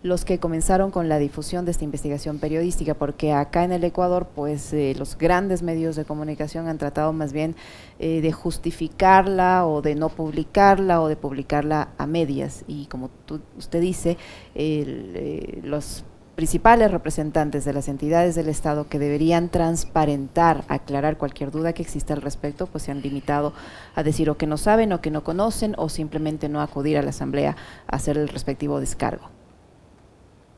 los 0.07 0.25
que 0.25 0.39
comenzaron 0.39 0.89
con 0.89 1.09
la 1.09 1.19
difusión 1.19 1.65
de 1.65 1.71
esta 1.71 1.83
investigación 1.83 2.39
periodística, 2.39 2.93
porque 2.93 3.33
acá 3.33 3.63
en 3.63 3.71
el 3.71 3.83
Ecuador, 3.83 4.27
pues 4.33 4.73
eh, 4.73 4.95
los 4.97 5.17
grandes 5.17 5.61
medios 5.61 5.95
de 5.95 6.05
comunicación 6.05 6.67
han 6.67 6.77
tratado 6.77 7.13
más 7.13 7.33
bien 7.33 7.55
eh, 7.99 8.21
de 8.21 8.31
justificarla 8.31 9.67
o 9.67 9.81
de 9.81 9.95
no 9.95 10.09
publicarla 10.09 11.01
o 11.01 11.07
de 11.07 11.15
publicarla 11.15 11.89
a 11.97 12.07
medias. 12.07 12.63
Y 12.67 12.87
como 12.87 13.09
usted 13.57 13.81
dice, 13.81 14.17
eh, 14.55 15.59
los 15.63 16.03
principales 16.35 16.91
representantes 16.91 17.65
de 17.65 17.73
las 17.73 17.87
entidades 17.87 18.35
del 18.35 18.47
Estado 18.47 18.87
que 18.87 18.99
deberían 18.99 19.49
transparentar, 19.49 20.65
aclarar 20.67 21.17
cualquier 21.17 21.49
duda 21.49 21.73
que 21.73 21.81
exista 21.81 22.13
al 22.13 22.21
respecto, 22.21 22.67
pues 22.67 22.83
se 22.83 22.91
han 22.91 23.01
limitado 23.01 23.53
a 23.95 24.03
decir 24.03 24.29
o 24.29 24.37
que 24.37 24.45
no 24.45 24.57
saben 24.57 24.93
o 24.93 25.01
que 25.01 25.09
no 25.09 25.23
conocen 25.23 25.73
o 25.77 25.89
simplemente 25.89 26.47
no 26.47 26.61
acudir 26.61 26.97
a 26.97 27.01
la 27.01 27.09
Asamblea 27.09 27.55
a 27.87 27.95
hacer 27.95 28.19
el 28.19 28.27
respectivo 28.27 28.79
descargo. 28.79 29.29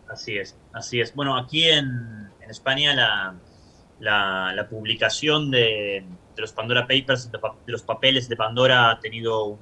Así 0.09 0.37
es, 0.37 0.57
así 0.73 0.99
es. 0.99 1.13
Bueno, 1.13 1.37
aquí 1.37 1.69
en, 1.69 2.29
España 2.49 2.95
la, 2.95 3.35
la, 4.55 4.67
publicación 4.67 5.51
de, 5.51 6.03
los 6.35 6.51
Pandora 6.51 6.87
Papers, 6.87 7.31
de, 7.31 7.39
los 7.67 7.83
papeles 7.83 8.27
de 8.27 8.35
Pandora 8.35 8.89
ha 8.89 8.99
tenido 8.99 9.45
un 9.45 9.59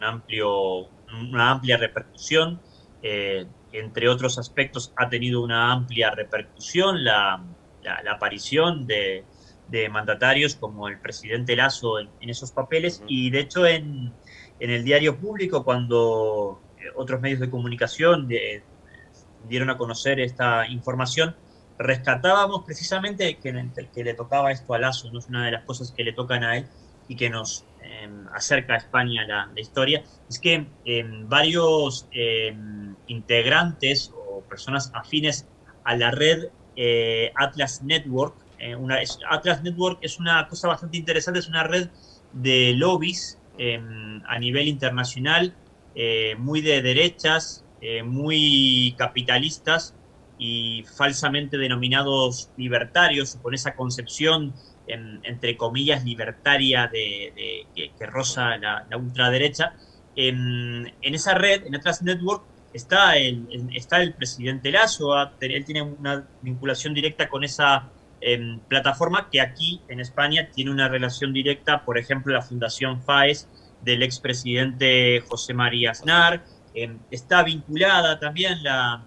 amplio, 0.00 0.88
una 1.08 1.50
amplia 1.52 1.78
repercusión. 1.78 2.60
Eh, 3.02 3.46
entre 3.72 4.08
otros 4.10 4.38
aspectos, 4.38 4.92
ha 4.96 5.08
tenido 5.08 5.42
una 5.42 5.72
amplia 5.72 6.10
repercusión 6.10 7.02
la, 7.02 7.42
la, 7.82 8.12
aparición 8.12 8.86
de, 8.86 9.24
de, 9.68 9.88
mandatarios 9.88 10.56
como 10.56 10.88
el 10.88 11.00
presidente 11.00 11.56
Lazo 11.56 12.00
en, 12.00 12.10
esos 12.20 12.50
papeles 12.50 13.02
y 13.06 13.30
de 13.30 13.40
hecho 13.40 13.66
en, 13.66 14.12
en, 14.58 14.70
el 14.70 14.84
diario 14.84 15.16
público 15.18 15.64
cuando 15.64 16.60
eh, 16.78 16.90
otros 16.96 17.20
medios 17.20 17.40
de 17.40 17.48
comunicación 17.48 18.28
de, 18.28 18.64
dieron 19.48 19.70
a 19.70 19.76
conocer 19.76 20.20
esta 20.20 20.66
información, 20.66 21.36
rescatábamos 21.78 22.64
precisamente 22.64 23.38
que, 23.38 23.70
que, 23.92 24.04
le 24.04 24.14
tocaba 24.14 24.52
esto 24.52 24.74
a 24.74 24.78
Lazo, 24.78 25.10
no 25.10 25.18
es 25.18 25.28
una 25.28 25.46
de 25.46 25.52
las 25.52 25.64
cosas 25.64 25.92
que 25.92 26.04
le 26.04 26.12
tocan 26.12 26.44
a 26.44 26.58
él 26.58 26.66
y 27.08 27.16
que 27.16 27.30
nos 27.30 27.64
em, 27.82 28.26
acerca 28.34 28.74
a 28.74 28.76
España 28.76 29.26
la, 29.26 29.50
la 29.54 29.60
historia, 29.60 30.04
es 30.28 30.38
que 30.38 30.66
em, 30.84 31.28
varios 31.28 32.06
em, 32.12 32.94
integrantes 33.06 34.12
o 34.14 34.42
personas 34.42 34.90
afines 34.94 35.46
a 35.84 35.96
la 35.96 36.10
red 36.10 36.50
eh, 36.76 37.32
Atlas 37.34 37.82
Network, 37.82 38.36
eh, 38.58 38.76
una, 38.76 38.98
Atlas 39.28 39.62
Network 39.62 39.98
es 40.02 40.18
una 40.18 40.46
cosa 40.48 40.68
bastante 40.68 40.96
interesante, 40.96 41.40
es 41.40 41.48
una 41.48 41.64
red 41.64 41.88
de 42.32 42.74
lobbies 42.76 43.38
a 44.26 44.38
nivel 44.38 44.68
internacional, 44.68 45.54
eh, 45.94 46.34
muy 46.38 46.62
de 46.62 46.80
derechas, 46.80 47.62
eh, 47.80 48.02
muy 48.02 48.94
capitalistas 48.98 49.94
y 50.38 50.84
falsamente 50.96 51.58
denominados 51.58 52.50
libertarios, 52.56 53.38
con 53.42 53.54
esa 53.54 53.74
concepción, 53.74 54.54
entre 54.86 55.56
comillas, 55.56 56.04
libertaria 56.04 56.88
de, 56.88 57.66
que, 57.74 58.06
roza 58.06 58.56
la, 58.56 58.86
ultraderecha. 58.96 59.74
En, 60.16 60.92
esa 61.02 61.34
red, 61.34 61.66
en 61.66 61.76
Atlas 61.76 62.02
Network, 62.02 62.42
está 62.72 63.16
el, 63.16 63.46
está 63.74 64.02
el 64.02 64.14
presidente 64.14 64.70
Lazo, 64.70 65.14
él 65.40 65.64
tiene 65.64 65.82
una 65.82 66.26
vinculación 66.42 66.94
directa 66.94 67.28
con 67.28 67.44
esa 67.44 67.90
em, 68.20 68.60
plataforma 68.60 69.28
que 69.30 69.40
aquí 69.40 69.80
en 69.88 70.00
España 70.00 70.48
tiene 70.54 70.70
una 70.70 70.88
relación 70.88 71.32
directa, 71.32 71.84
por 71.84 71.98
ejemplo, 71.98 72.32
la 72.32 72.42
Fundación 72.42 73.02
FAES 73.02 73.48
del 73.82 74.02
expresidente 74.02 75.20
José 75.20 75.54
María 75.54 75.92
Aznar, 75.92 76.44
Em, 76.74 76.98
está 77.10 77.42
vinculada 77.42 78.18
también 78.20 78.62
la, 78.62 79.04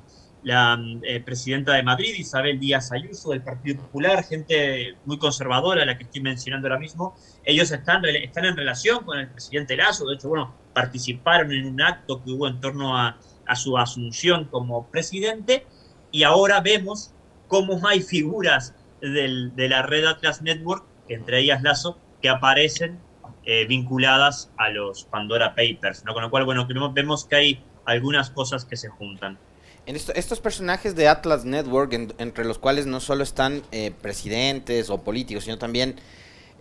eh, 1.03 1.21
presidenta 1.21 1.73
de 1.73 1.83
Madrid, 1.83 2.13
Isabel 2.17 2.59
Díaz 2.59 2.91
Ayuso, 2.91 3.31
del 3.31 3.41
Partido 3.41 3.81
Popular, 3.81 4.23
gente 4.23 4.97
muy 5.05 5.17
conservadora, 5.17 5.85
la 5.85 5.97
que 5.97 6.03
estoy 6.03 6.21
mencionando 6.21 6.67
ahora 6.67 6.79
mismo. 6.79 7.15
Ellos 7.45 7.71
están, 7.71 8.03
están 8.05 8.45
en 8.45 8.57
relación 8.57 9.05
con 9.05 9.19
el 9.19 9.29
presidente 9.29 9.77
Lazo, 9.77 10.05
de 10.05 10.15
hecho, 10.15 10.27
bueno, 10.29 10.53
participaron 10.73 11.53
en 11.53 11.65
un 11.65 11.81
acto 11.81 12.21
que 12.23 12.31
hubo 12.31 12.47
en 12.47 12.59
torno 12.59 12.97
a, 12.97 13.17
su 13.55 13.77
asunción 13.77 14.45
como 14.45 14.87
presidente, 14.89 15.67
y 16.11 16.23
ahora 16.23 16.59
vemos 16.61 17.13
cómo 17.47 17.85
hay 17.87 18.01
figuras 18.01 18.73
de 19.01 19.67
la 19.69 19.81
red 19.83 20.05
Atlas 20.05 20.41
Network, 20.41 20.85
entre 21.07 21.39
ellas 21.39 21.61
Lazo, 21.61 21.99
que 22.21 22.29
aparecen 22.29 22.99
eh, 23.45 23.65
vinculadas 23.65 24.49
a 24.57 24.69
los 24.69 25.03
Pandora 25.03 25.53
Papers, 25.55 26.05
¿no? 26.05 26.13
Con 26.13 26.23
lo 26.23 26.29
cual, 26.29 26.45
bueno, 26.45 26.65
vemos 26.93 27.25
que 27.25 27.35
hay 27.35 27.63
algunas 27.85 28.29
cosas 28.29 28.63
que 28.63 28.77
se 28.77 28.87
juntan. 28.87 29.37
En 29.85 29.97
estos 29.97 30.39
personajes 30.39 30.95
de 30.95 31.09
Atlas 31.09 31.43
Network, 31.43 31.91
entre 32.17 32.45
los 32.45 32.57
cuales 32.57 32.85
no 32.85 33.01
solo 33.01 33.21
están 33.23 33.61
eh, 33.73 33.91
presidentes 34.01 34.89
o 34.89 35.03
políticos, 35.03 35.43
sino 35.43 35.57
también 35.57 35.95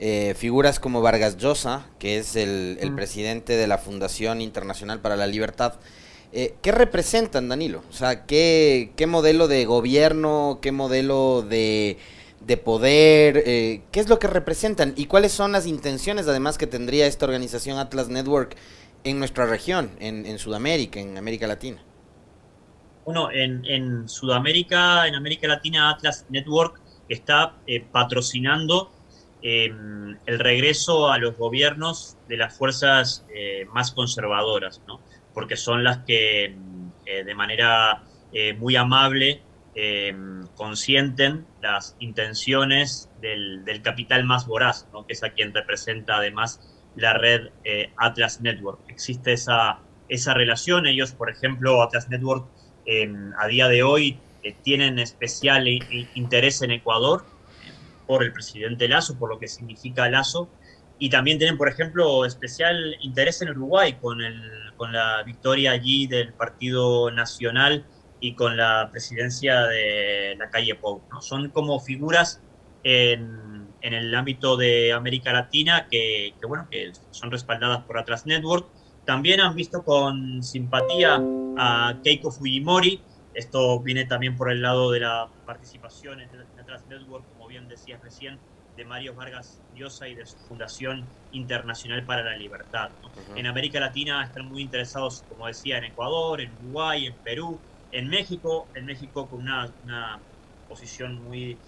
eh, 0.01 0.35
figuras 0.37 0.81
como 0.81 1.03
Vargas 1.03 1.37
Llosa, 1.37 1.87
que 2.01 2.19
es 2.19 2.35
el, 2.35 2.81
mm. 2.83 2.97
presidente 2.97 3.57
de 3.57 3.69
la 3.69 3.79
Fundación 3.79 4.41
Internacional 4.41 5.01
para 5.01 5.15
la 5.15 5.29
Libertad, 5.29 5.75
¿qué 6.33 6.73
representan, 6.73 7.49
Danilo? 7.49 7.83
O 7.91 7.93
sea, 7.93 8.25
¿qué, 8.25 8.93
¿qué 8.97 9.07
modelo 9.07 9.49
de 9.49 9.67
gobierno, 9.67 10.59
qué 10.63 10.73
modelo 10.73 11.43
de 11.43 11.99
de 12.47 12.57
poder, 12.57 13.43
eh, 13.47 13.83
qué 13.93 14.01
es 14.01 14.09
lo 14.09 14.19
que 14.19 14.27
representan 14.27 14.95
y 14.97 15.07
cuáles 15.07 15.33
son 15.33 15.53
las 15.53 15.67
intenciones 15.67 16.27
además 16.27 16.59
que 16.59 16.67
tendría 16.67 17.07
esta 17.07 17.27
organización 17.27 17.79
Atlas 17.79 18.09
Network 18.09 18.57
en 19.05 19.19
nuestra 19.19 19.47
región, 19.47 19.91
en, 19.99 20.39
Sudamérica, 20.39 21.01
en 21.01 21.19
América 21.19 21.47
Latina. 21.47 21.83
Bueno, 23.05 23.31
en, 23.33 24.09
Sudamérica, 24.09 25.09
en 25.09 25.17
América 25.17 25.49
Latina, 25.49 25.91
Atlas 25.91 26.25
Network 26.29 26.81
está 27.09 27.57
eh, 27.67 27.85
patrocinando 27.91 28.93
em, 29.43 30.17
el 30.25 30.39
regreso 30.39 31.11
a 31.11 31.19
los 31.19 31.37
gobiernos 31.37 32.17
de 32.29 32.37
las 32.37 32.57
fuerzas 32.57 33.25
eh, 33.35 33.67
más 33.73 33.91
conservadoras, 33.91 34.81
¿no? 34.87 35.01
porque 35.35 35.57
son 35.57 35.83
las 35.83 35.99
que 36.05 36.55
de 37.05 37.35
manera 37.35 38.05
muy 38.59 38.77
amable 38.77 39.43
eh, 39.75 40.15
consienten 40.55 41.47
las 41.63 41.97
intenciones 41.99 43.09
del, 43.23 43.65
capital 43.83 44.25
más 44.25 44.47
voraz, 44.47 44.87
que 45.07 45.15
es 45.15 45.25
a 45.25 45.31
quien 45.31 45.55
representa 45.55 46.17
además 46.17 46.61
la 46.95 47.15
red 47.15 47.49
eh, 47.65 47.91
Atlas 47.97 48.43
Network. 48.43 48.81
Existe 48.89 49.33
esa, 49.33 49.79
esa 50.09 50.35
relación, 50.35 50.87
ellos, 50.87 51.13
por 51.13 51.31
ejemplo, 51.31 51.83
Atlas 51.83 52.11
Network 52.11 52.47
a 53.39 53.47
día 53.47 53.69
de 53.69 53.83
hoy 53.83 54.19
eh, 54.43 54.55
tienen 54.63 54.99
especial 54.99 55.67
interés 56.15 56.61
en 56.63 56.73
Ecuador 56.73 57.25
por 58.07 58.25
el 58.25 58.33
presidente 58.33 58.89
Lazo, 58.89 59.19
por 59.19 59.31
lo 59.31 59.39
que 59.39 59.49
significa 59.49 60.11
Lazo, 60.11 60.51
y 60.99 61.09
también 61.09 61.39
tienen, 61.39 61.57
por 61.57 61.69
ejemplo, 61.69 62.27
especial 62.27 62.97
interés 63.01 63.41
en 63.41 63.51
Uruguay 63.51 63.97
con 64.01 64.93
la 64.93 65.23
victoria 65.25 65.71
allí 65.71 66.07
del 66.07 66.35
Partido 66.35 67.11
Nacional 67.11 67.87
y 68.23 68.35
con 68.35 68.57
la 68.57 68.89
presidencia 68.91 69.63
de 69.63 70.37
la 70.39 70.49
calle 70.49 70.77
Pou. 70.77 71.03
¿no? 71.11 71.21
Son 71.21 71.51
como 71.51 71.81
figuras 71.81 72.41
en, 72.85 73.67
en, 73.81 73.95
el 73.95 74.15
ámbito 74.15 74.57
de 74.57 74.93
América 74.93 75.33
Latina 75.33 75.89
que, 75.91 76.33
que, 76.41 76.47
bueno, 76.47 76.69
que 76.71 76.93
son 77.11 77.33
respaldadas 77.33 77.83
por 77.83 77.99
Atlas 77.99 78.25
Network. 78.25 78.67
También 79.05 79.41
han 79.41 79.57
visto 79.57 79.83
con 79.83 80.41
simpatía 80.45 81.21
a 81.59 81.97
Keiko 82.05 82.31
Fujimori. 82.31 83.03
Esto 83.35 83.81
viene 83.81 84.05
también 84.05 84.37
por 84.37 84.53
el 84.53 84.63
lado 84.63 84.93
de 84.93 85.01
la 85.01 85.29
participación 85.45 86.21
en 86.21 86.29
Atlas 86.61 86.87
Network, 86.89 87.25
como 87.33 87.49
bien 87.49 87.69
decías 87.69 88.01
recién, 88.03 88.39
de 88.77 88.85
Mario 88.85 89.15
Vargas 89.15 89.61
Llosa 89.75 90.07
y 90.07 90.15
de 90.15 90.27
su 90.27 90.37
Fundación 90.39 91.05
Internacional 91.33 92.05
para 92.05 92.23
la 92.23 92.37
Libertad. 92.37 92.91
En 93.35 93.49
América 93.49 93.81
Latina 93.81 94.23
están 94.23 94.47
muy 94.47 94.63
interesados, 94.63 95.25
como 95.29 95.49
decía, 95.49 95.79
en 95.79 95.85
Ecuador, 95.85 96.41
en 96.41 96.53
Uruguay, 96.63 97.07
en 97.07 97.15
Perú, 97.17 97.59
en 97.93 98.09
México, 98.09 98.67
en 98.75 98.87
México 98.87 99.29
con 99.29 99.43
una, 99.43 100.19
posición 100.69 101.23
muy 101.23 101.59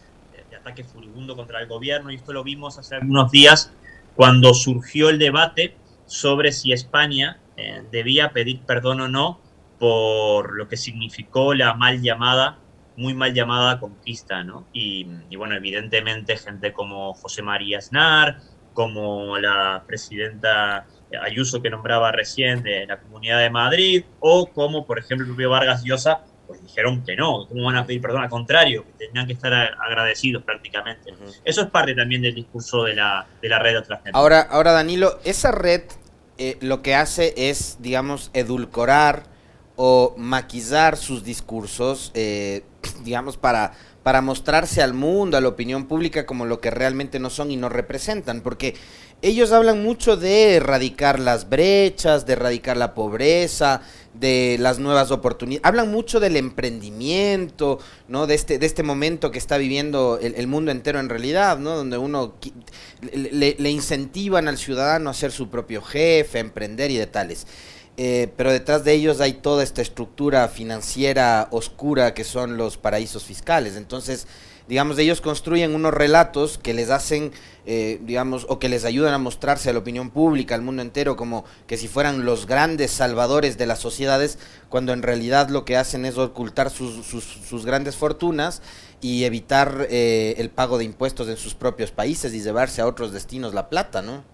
de, 0.50 0.56
ataque 0.56 0.82
furibundo 0.82 1.36
contra 1.36 1.60
el 1.60 1.68
gobierno, 1.68 2.10
y 2.10 2.16
esto 2.16 2.32
lo 2.32 2.42
vimos 2.42 2.78
hace 2.78 2.96
algunos 2.96 3.30
días 3.30 3.70
cuando 4.16 4.54
surgió 4.54 5.10
el 5.10 5.18
debate 5.18 5.76
sobre 6.06 6.52
si 6.52 6.72
España 6.72 7.38
eh, 7.56 7.84
debía 7.90 8.32
pedir 8.32 8.60
perdón 8.60 9.02
o 9.02 9.08
no 9.08 9.40
por 9.78 10.56
lo 10.56 10.68
que 10.68 10.76
significó 10.76 11.52
la 11.52 11.74
mal 11.74 12.00
llamada, 12.00 12.58
muy 12.96 13.12
mal 13.12 13.34
llamada 13.34 13.78
conquista, 13.78 14.42
¿no? 14.42 14.66
Y, 14.72 15.06
y 15.28 15.36
bueno, 15.36 15.54
evidentemente 15.56 16.36
gente 16.36 16.72
como 16.72 17.12
José 17.12 17.42
María 17.42 17.78
Aznar, 17.78 18.38
como 18.72 19.38
la 19.38 19.84
presidenta 19.86 20.86
Ayuso 21.23 21.62
que 21.62 21.70
nombraba 21.70 22.11
recién 22.12 22.62
de 22.62 22.87
la 22.87 22.99
Comunidad 22.99 23.40
de 23.40 23.50
Madrid, 23.50 24.04
o 24.20 24.46
como, 24.46 24.87
por 24.87 24.99
ejemplo, 24.99 25.25
el 25.25 25.30
propio 25.30 25.50
Vargas 25.50 25.84
Llosa, 25.84 26.23
pues 26.46 26.62
dijeron 26.62 27.02
que 27.04 27.16
no, 27.16 27.46
¿cómo 27.49 27.64
van 27.64 27.76
a 27.76 27.87
pedir 27.87 28.02
perdón? 28.02 28.23
Al 28.23 28.28
contrario, 28.28 28.84
que 28.84 29.06
tenían 29.06 29.26
que 29.26 29.32
estar 29.32 29.52
agradecidos 29.52 30.42
prácticamente. 30.42 31.14
Eso 31.44 31.62
es 31.62 31.68
parte 31.68 31.94
también 31.94 32.23
del 32.23 32.34
discurso 32.34 32.84
de 32.84 32.94
la, 32.94 33.26
de 33.40 33.49
la 33.49 33.58
red 33.58 33.80
de 33.80 33.96
Ahora, 34.12 34.40
ahora, 34.42 34.73
Danilo, 34.73 35.18
esa 35.25 35.52
red 35.52 35.82
eh, 36.37 36.58
lo 36.61 36.82
que 36.82 36.94
hace 36.94 37.32
es, 37.37 37.78
digamos, 37.80 38.30
edulcorar 38.34 39.25
o 39.76 40.14
maquillar 40.16 40.96
sus 40.96 41.25
discursos, 41.25 42.11
eh, 42.14 42.64
digamos, 43.04 43.37
para 43.37 43.73
para 44.04 44.20
mostrarse 44.20 44.82
al 44.82 44.92
mundo, 44.92 45.37
a 45.37 45.40
la 45.40 45.49
opinión 45.49 45.87
pública 45.87 46.26
como 46.26 46.44
lo 46.44 46.61
que 46.61 46.70
realmente 46.70 47.18
no 47.18 47.30
son 47.30 47.50
y 47.50 47.56
no 47.56 47.70
representan, 47.70 48.42
porque 48.42 48.75
ellos 49.23 49.50
hablan 49.50 49.82
mucho 49.82 50.18
de 50.18 50.56
erradicar 50.56 51.18
las 51.18 51.49
brechas, 51.49 52.26
de 52.26 52.34
erradicar 52.34 52.76
la 52.76 52.92
pobreza, 52.92 53.80
de 54.12 54.58
las 54.61 54.78
nuevas 54.78 55.11
oportunidades, 55.11 55.66
hablan 55.66 55.90
mucho 55.90 56.20
del 56.20 56.37
emprendimiento, 56.37 57.78
¿no? 58.06 58.26
De 58.26 58.34
este, 58.34 58.58
de 58.58 58.66
este 58.66 58.82
momento 58.82 59.30
que 59.30 59.38
está 59.38 59.56
viviendo 59.56 60.18
el, 60.20 60.46
mundo 60.49 60.70
entero 60.70 61.00
en 61.00 61.08
realidad, 61.08 61.58
¿no? 61.58 61.70
Donde 61.70 61.96
uno 61.96 62.34
le, 63.11 63.56
le, 63.58 63.70
incentivan 63.70 64.49
al 64.49 64.58
ciudadano 64.58 65.08
a 65.08 65.14
ser 65.14 65.32
su 65.32 65.49
propio 65.49 65.80
jefe, 65.80 66.37
a 66.37 66.42
emprender 66.42 66.90
y 66.90 66.99
de 66.99 67.06
tales. 67.06 67.46
Eh, 67.96 68.32
pero 68.36 68.50
detrás 68.50 68.84
de 68.84 68.92
ellos 68.92 69.20
hay 69.20 69.34
toda 69.34 69.62
esta 69.62 69.80
estructura 69.80 70.48
financiera 70.48 71.48
oscura 71.50 72.12
que 72.12 72.24
son 72.24 72.56
los 72.56 72.76
paraísos 72.76 73.24
fiscales. 73.24 73.76
Entonces, 73.76 74.26
digamos, 74.66 74.98
ellos 74.98 75.20
construyen 75.20 75.74
unos 75.74 75.94
relatos 75.94 76.58
que 76.58 76.74
les 76.74 76.90
hacen, 76.90 77.32
eh, 77.66 78.00
digamos, 78.02 78.46
o 78.48 78.58
que 78.58 78.68
les 78.68 78.84
ayudan 78.84 79.14
a 79.14 79.18
mostrarse 79.18 79.70
a 79.70 79.72
la 79.72 79.78
opinión 79.78 80.10
pública, 80.10 80.56
al 80.56 80.62
mundo 80.62 80.82
entero, 80.82 81.16
como 81.16 81.44
que 81.68 81.76
si 81.76 81.86
fueran 81.86 82.24
los 82.24 82.46
grandes 82.46 82.90
salvadores 82.90 83.58
de 83.58 83.66
las 83.66 83.78
sociedades, 83.78 84.38
cuando 84.68 84.92
en 84.92 85.02
realidad 85.02 85.48
lo 85.50 85.64
que 85.64 85.76
hacen 85.76 86.04
es 86.04 86.18
ocultar 86.18 86.70
sus, 86.70 87.06
sus, 87.06 87.64
grandes 87.64 87.94
fortunas 87.94 88.60
y 89.00 89.24
evitar 89.24 89.86
eh, 89.88 90.34
el 90.38 90.50
pago 90.50 90.78
de 90.78 90.84
impuestos 90.84 91.28
en 91.28 91.36
sus 91.36 91.54
propios 91.54 91.92
países 91.92 92.34
y 92.34 92.42
llevarse 92.42 92.80
a 92.80 92.86
otros 92.86 93.12
destinos 93.12 93.54
la 93.54 93.68
plata, 93.68 94.02
¿no? 94.02 94.33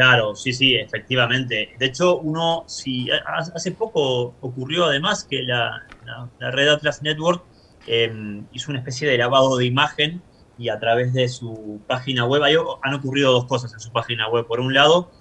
Claro, 0.00 0.34
sí, 0.34 0.54
sí, 0.54 0.76
efectivamente. 0.76 1.74
De 1.78 1.84
hecho, 1.84 2.20
uno, 2.20 2.64
si 2.66 3.10
hace 3.54 3.72
poco 3.72 4.34
ocurrió 4.40 4.86
además 4.86 5.26
que 5.28 5.42
la, 5.42 5.78
red 6.38 6.68
Atlas 6.68 7.02
Network 7.02 7.44
em, 7.86 8.46
hizo 8.50 8.70
una 8.70 8.78
especie 8.78 9.06
de 9.06 9.18
lavado 9.18 9.58
de 9.58 9.66
imagen 9.66 10.22
y 10.56 10.70
a 10.70 10.78
través 10.80 11.12
de 11.12 11.28
su 11.28 11.82
página 11.86 12.24
web, 12.24 12.42
han 12.82 12.94
ocurrido 12.94 13.32
dos 13.32 13.44
cosas 13.44 13.74
en 13.74 13.80
su 13.80 13.92
página 13.92 14.26
web. 14.30 14.46
Por 14.46 14.60
un 14.60 14.72
lado, 14.72 15.12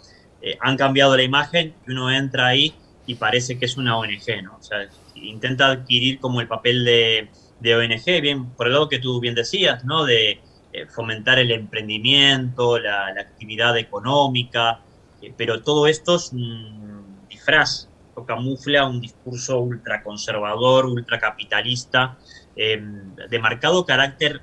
eh, 0.42 0.56
han 0.62 0.78
cambiado 0.78 1.18
la 1.18 1.24
imagen 1.24 1.76
y 1.86 1.92
uno 1.92 2.10
entra 2.10 2.48
ahí 2.48 2.74
y 3.06 3.16
parece 3.16 3.60
que 3.60 3.66
es 3.66 3.76
una 3.76 3.98
ONG, 3.98 4.42
¿no? 4.44 4.56
O 4.60 4.64
sea, 4.64 4.90
intenta 5.14 5.72
adquirir 5.72 6.22
como 6.22 6.40
el 6.40 6.48
papel 6.48 6.86
de, 6.86 7.30
de 7.60 7.76
ONG, 7.76 8.22
bien, 8.22 8.54
por 8.56 8.68
el 8.68 8.74
lado 8.74 8.88
que 8.88 9.00
tú 9.00 9.20
bien 9.20 9.36
decías, 9.36 9.84
¿no? 9.84 10.06
De, 10.06 10.40
eh, 10.72 10.86
fomentar 10.86 11.40
el 11.40 11.52
emprendimiento, 11.52 12.78
la, 12.78 13.08
actividad 13.08 13.76
económica, 13.76 14.82
eh, 15.20 15.34
pero 15.36 15.64
todo 15.64 15.88
esto 15.88 16.18
es 16.18 16.32
un 16.32 17.26
disfraz, 17.28 17.90
o 18.14 18.24
camufla 18.24 18.86
un 18.86 19.02
discurso 19.02 19.60
ultraconservador, 19.62 20.86
ultracapitalista, 20.86 22.20
eh, 22.56 22.80
de 23.30 23.40
marcado 23.40 23.86
carácter 23.86 24.42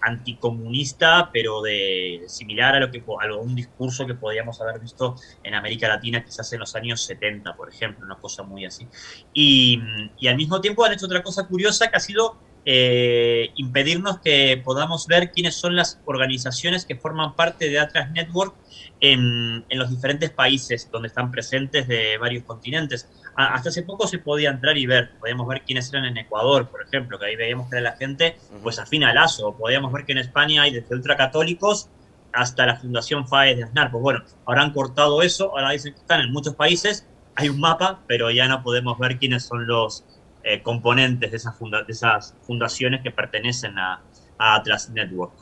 anticomunista, 0.00 1.30
pero 1.32 1.62
de 1.62 2.24
similar 2.26 2.74
a 2.74 2.80
lo 2.80 2.90
que 2.90 3.04
a 3.06 3.34
un 3.36 3.54
discurso 3.54 4.06
que 4.06 4.14
podríamos 4.14 4.60
haber 4.60 4.80
visto 4.80 5.14
en 5.44 5.54
América 5.54 5.86
Latina 5.86 6.24
quizás 6.24 6.52
en 6.54 6.60
los 6.60 6.74
años 6.74 7.02
70, 7.02 7.54
por 7.54 7.68
ejemplo, 7.68 8.04
una 8.04 8.16
cosa 8.16 8.42
muy 8.42 8.64
así. 8.64 8.88
Y, 9.32 9.80
y 10.18 10.26
al 10.26 10.36
mismo 10.36 10.60
tiempo 10.60 10.84
han 10.84 10.94
hecho 10.94 11.06
otra 11.06 11.22
cosa 11.22 11.46
curiosa 11.46 11.88
que 11.88 11.96
ha 11.96 12.00
sido 12.00 12.47
eh, 12.64 13.50
impedirnos 13.56 14.18
que 14.20 14.60
podamos 14.64 15.06
ver 15.06 15.32
quiénes 15.32 15.54
son 15.54 15.76
las 15.76 16.00
organizaciones 16.04 16.84
que 16.84 16.96
forman 16.96 17.34
parte 17.34 17.68
de 17.68 17.78
Atlas 17.78 18.10
Network 18.10 18.54
en, 19.00 19.64
los 19.70 19.90
diferentes 19.90 20.30
países 20.30 20.88
donde 20.90 21.08
están 21.08 21.30
presentes 21.30 21.88
de 21.88 22.18
varios 22.18 22.44
continentes. 22.44 23.08
hasta 23.36 23.68
hace 23.68 23.82
poco 23.82 24.06
se 24.06 24.18
podía 24.18 24.50
entrar 24.50 24.76
y 24.76 24.86
ver, 24.86 25.12
podíamos 25.18 25.46
ver 25.46 25.62
quiénes 25.62 25.92
eran 25.92 26.04
en 26.04 26.18
Ecuador, 26.18 26.68
por 26.68 26.82
ejemplo, 26.82 27.18
que 27.18 27.26
ahí 27.26 27.36
veíamos 27.36 27.70
que 27.70 27.76
era 27.76 27.90
la 27.90 27.96
gente 27.96 28.36
pues 28.62 28.78
afín 28.78 29.04
al 29.04 29.14
lazo, 29.14 29.56
podíamos 29.56 29.92
ver 29.92 30.04
que 30.04 30.12
en 30.12 30.18
España 30.18 30.62
hay 30.62 30.72
desde 30.72 30.94
ultracatólicos 30.94 31.88
hasta 32.32 32.66
la 32.66 32.76
Fundación 32.76 33.26
FAES 33.26 33.56
de 33.56 33.64
Aznar. 33.64 33.90
Pues 33.90 34.02
bueno, 34.02 34.24
ahora 34.44 34.62
han 34.62 34.72
cortado 34.72 35.22
eso, 35.22 35.52
ahora 35.56 35.70
dicen 35.70 35.94
que 35.94 36.00
están 36.00 36.20
en 36.20 36.32
muchos 36.32 36.54
países, 36.54 37.06
hay 37.34 37.48
un 37.48 37.60
mapa, 37.60 38.00
pero 38.06 38.30
ya 38.30 38.48
no 38.48 38.62
podemos 38.62 38.98
ver 38.98 39.18
quiénes 39.18 39.44
son 39.44 39.66
los, 39.66 40.04
eh, 40.48 40.62
componentes 40.62 41.30
de 41.30 41.36
esas, 41.36 42.34
fundaciones 42.46 43.02
que 43.02 43.10
pertenecen 43.10 43.78
a, 43.78 44.00
Atlas 44.38 44.88
Network. 44.88 45.34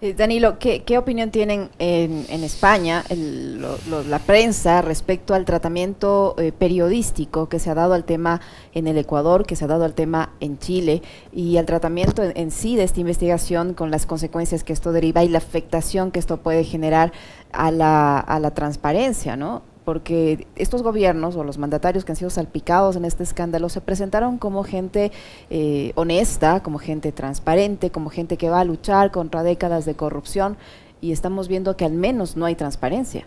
Eh, 0.00 0.14
Danilo, 0.14 0.58
¿qué, 0.58 0.96
opinión 0.96 1.30
tienen 1.30 1.70
en, 1.78 2.44
España 2.44 3.04
la 3.10 4.18
prensa 4.20 4.80
respecto 4.80 5.34
al 5.34 5.44
tratamiento 5.44 6.34
eh, 6.38 6.52
periodístico 6.52 7.50
que 7.50 7.58
se 7.58 7.68
ha 7.68 7.74
dado 7.74 7.92
al 7.92 8.04
tema 8.04 8.40
en 8.72 8.86
el 8.86 8.96
Ecuador, 8.96 9.44
que 9.44 9.54
se 9.54 9.64
ha 9.64 9.68
dado 9.68 9.84
al 9.84 9.92
tema 9.92 10.32
en 10.40 10.58
Chile 10.58 11.02
y 11.32 11.58
al 11.58 11.66
tratamiento 11.66 12.22
en, 12.22 12.32
en, 12.36 12.50
sí 12.50 12.76
de 12.76 12.84
esta 12.84 13.00
investigación 13.00 13.74
con 13.74 13.90
las 13.90 14.06
consecuencias 14.06 14.64
que 14.64 14.72
esto 14.72 14.92
deriva 14.92 15.24
y 15.24 15.28
la 15.28 15.38
afectación 15.38 16.10
que 16.10 16.20
esto 16.20 16.38
puede 16.38 16.64
generar 16.64 17.12
a 17.52 17.70
la, 17.70 18.18
a 18.18 18.40
la 18.40 18.52
transparencia, 18.52 19.36
¿no? 19.36 19.75
Porque 19.86 20.48
estos 20.56 20.82
gobiernos 20.82 21.36
o 21.36 21.44
los 21.44 21.58
mandatarios 21.58 22.04
que 22.04 22.10
han 22.10 22.16
sido 22.16 22.28
salpicados 22.28 22.96
en 22.96 23.04
este 23.04 23.22
escándalo 23.22 23.68
se 23.68 23.80
presentaron 23.80 24.36
como 24.36 24.64
gente 24.64 25.12
eh, 25.48 25.92
honesta, 25.94 26.60
como 26.64 26.78
gente 26.78 27.12
transparente, 27.12 27.90
como 27.90 28.10
gente 28.10 28.36
que 28.36 28.50
va 28.50 28.58
a 28.58 28.64
luchar 28.64 29.12
contra 29.12 29.44
décadas 29.44 29.84
de 29.84 29.94
corrupción 29.94 30.56
y 31.00 31.12
estamos 31.12 31.46
viendo 31.46 31.76
que 31.76 31.84
al 31.84 31.92
menos 31.92 32.36
no 32.36 32.46
hay 32.46 32.56
transparencia. 32.56 33.26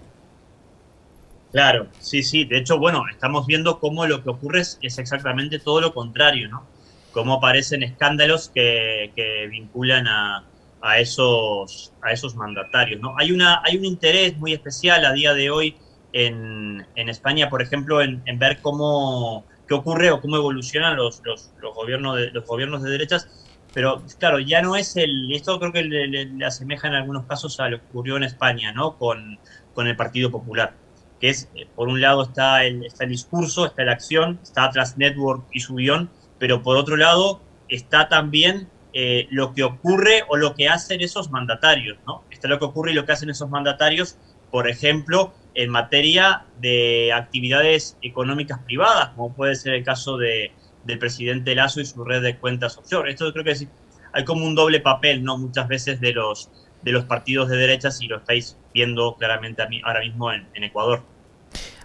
Claro, 1.53 1.87
sí, 1.99 2.23
sí. 2.23 2.43
De 2.43 2.57
hecho, 2.57 2.77
bueno, 2.77 3.03
estamos 3.09 3.47
viendo 3.47 3.79
cómo 3.79 4.05
lo 4.05 4.21
que 4.21 4.29
ocurre 4.29 4.59
es, 4.59 4.77
exactamente 4.81 5.59
todo 5.59 5.79
lo 5.79 5.93
contrario, 5.93 6.49
¿no? 6.49 6.65
Cómo 7.13 7.35
aparecen 7.35 7.83
escándalos 7.83 8.49
que, 8.49 9.47
vinculan 9.49 10.07
a, 10.07 10.43
esos, 10.99 11.93
a 12.01 12.11
esos 12.11 12.35
mandatarios, 12.35 12.99
¿no? 12.99 13.15
Hay, 13.17 13.31
una, 13.31 13.61
hay 13.63 13.77
un 13.77 13.85
interés 13.85 14.37
muy 14.37 14.51
especial 14.51 15.05
a 15.05 15.13
día 15.13 15.33
de 15.33 15.49
hoy 15.49 15.77
en, 16.13 16.85
España, 16.95 17.49
por 17.49 17.61
ejemplo, 17.61 18.01
en, 18.01 18.23
ver 18.39 18.61
cómo 18.61 19.45
qué 19.67 19.73
ocurre 19.75 20.11
o 20.11 20.19
cómo 20.19 20.35
evolucionan 20.35 20.97
los, 20.97 21.21
los, 21.23 21.51
gobiernos 21.75 22.17
de, 22.17 22.31
los 22.31 22.45
gobiernos 22.45 22.81
de 22.83 22.89
derechas. 22.89 23.29
Pero 23.73 24.01
claro, 24.17 24.39
ya 24.39 24.61
no 24.61 24.75
es 24.75 24.95
el. 24.97 25.31
Esto 25.31 25.59
creo 25.59 25.71
que 25.71 25.83
le, 25.83 26.45
asemeja 26.45 26.87
en 26.87 26.95
algunos 26.95 27.25
casos 27.25 27.59
a 27.59 27.69
lo 27.69 27.79
que 27.79 27.85
ocurrió 27.89 28.17
en 28.17 28.23
España, 28.23 28.71
¿no? 28.71 28.97
Con, 28.97 29.37
con 29.73 29.87
el 29.87 29.95
Partido 29.95 30.31
Popular. 30.31 30.73
Que 31.19 31.29
es, 31.29 31.49
eh, 31.55 31.67
por 31.75 31.87
un 31.87 32.01
lado 32.01 32.23
está 32.23 32.65
el, 32.65 32.85
está 32.85 33.03
el 33.03 33.11
discurso, 33.11 33.65
está 33.65 33.83
la 33.83 33.91
acción, 33.91 34.39
está 34.41 34.63
Atlas 34.63 34.97
Network 34.97 35.43
y 35.51 35.59
su 35.59 35.75
guion, 35.75 36.09
pero 36.39 36.63
por 36.63 36.77
otro 36.77 36.97
lado 36.97 37.41
está 37.67 38.09
también 38.09 38.67
eh, 38.93 39.27
lo 39.29 39.53
que 39.53 39.63
ocurre 39.63 40.23
o 40.29 40.37
lo 40.37 40.55
que 40.55 40.67
hacen 40.67 41.01
esos 41.01 41.29
mandatarios, 41.29 41.99
¿no? 42.07 42.23
Está 42.31 42.47
lo 42.47 42.57
que 42.57 42.65
ocurre 42.65 42.91
y 42.91 42.95
lo 42.95 43.05
que 43.05 43.11
hacen 43.11 43.29
esos 43.29 43.49
mandatarios, 43.49 44.17
por 44.49 44.67
ejemplo, 44.67 45.31
en 45.59 45.69
materia 45.71 46.45
de 46.61 47.11
actividades 47.11 47.97
económicas 48.01 48.59
privadas, 48.59 49.09
como 49.09 49.33
puede 49.33 49.55
ser 49.55 49.73
el 49.73 49.83
caso 49.83 50.17
de, 50.17 50.53
del 50.85 50.99
presidente 50.99 51.53
Lazo 51.53 51.81
y 51.81 51.85
su 51.85 52.05
red 52.05 52.21
de 52.21 52.37
cuentas 52.37 52.77
offshore. 52.77 53.11
Esto 53.11 53.29
creo 53.33 53.43
que 53.43 53.67
hay 54.13 54.23
como 54.23 54.45
un 54.45 54.55
doble 54.55 54.79
papel, 54.79 55.21
¿no? 55.21 55.37
Muchas 55.37 55.67
veces 55.67 55.99
de 55.99 56.13
los, 56.13 56.49
de 56.81 56.93
los 56.93 57.03
partidos 57.03 57.49
de 57.49 57.57
derecha, 57.57 57.89
y 57.99 58.07
lo 58.07 58.19
estáis 58.19 58.55
viendo 58.73 59.17
claramente 59.19 59.61
ahora 59.83 59.99
mismo 59.99 60.31
en, 60.31 60.47
Ecuador. 60.63 61.03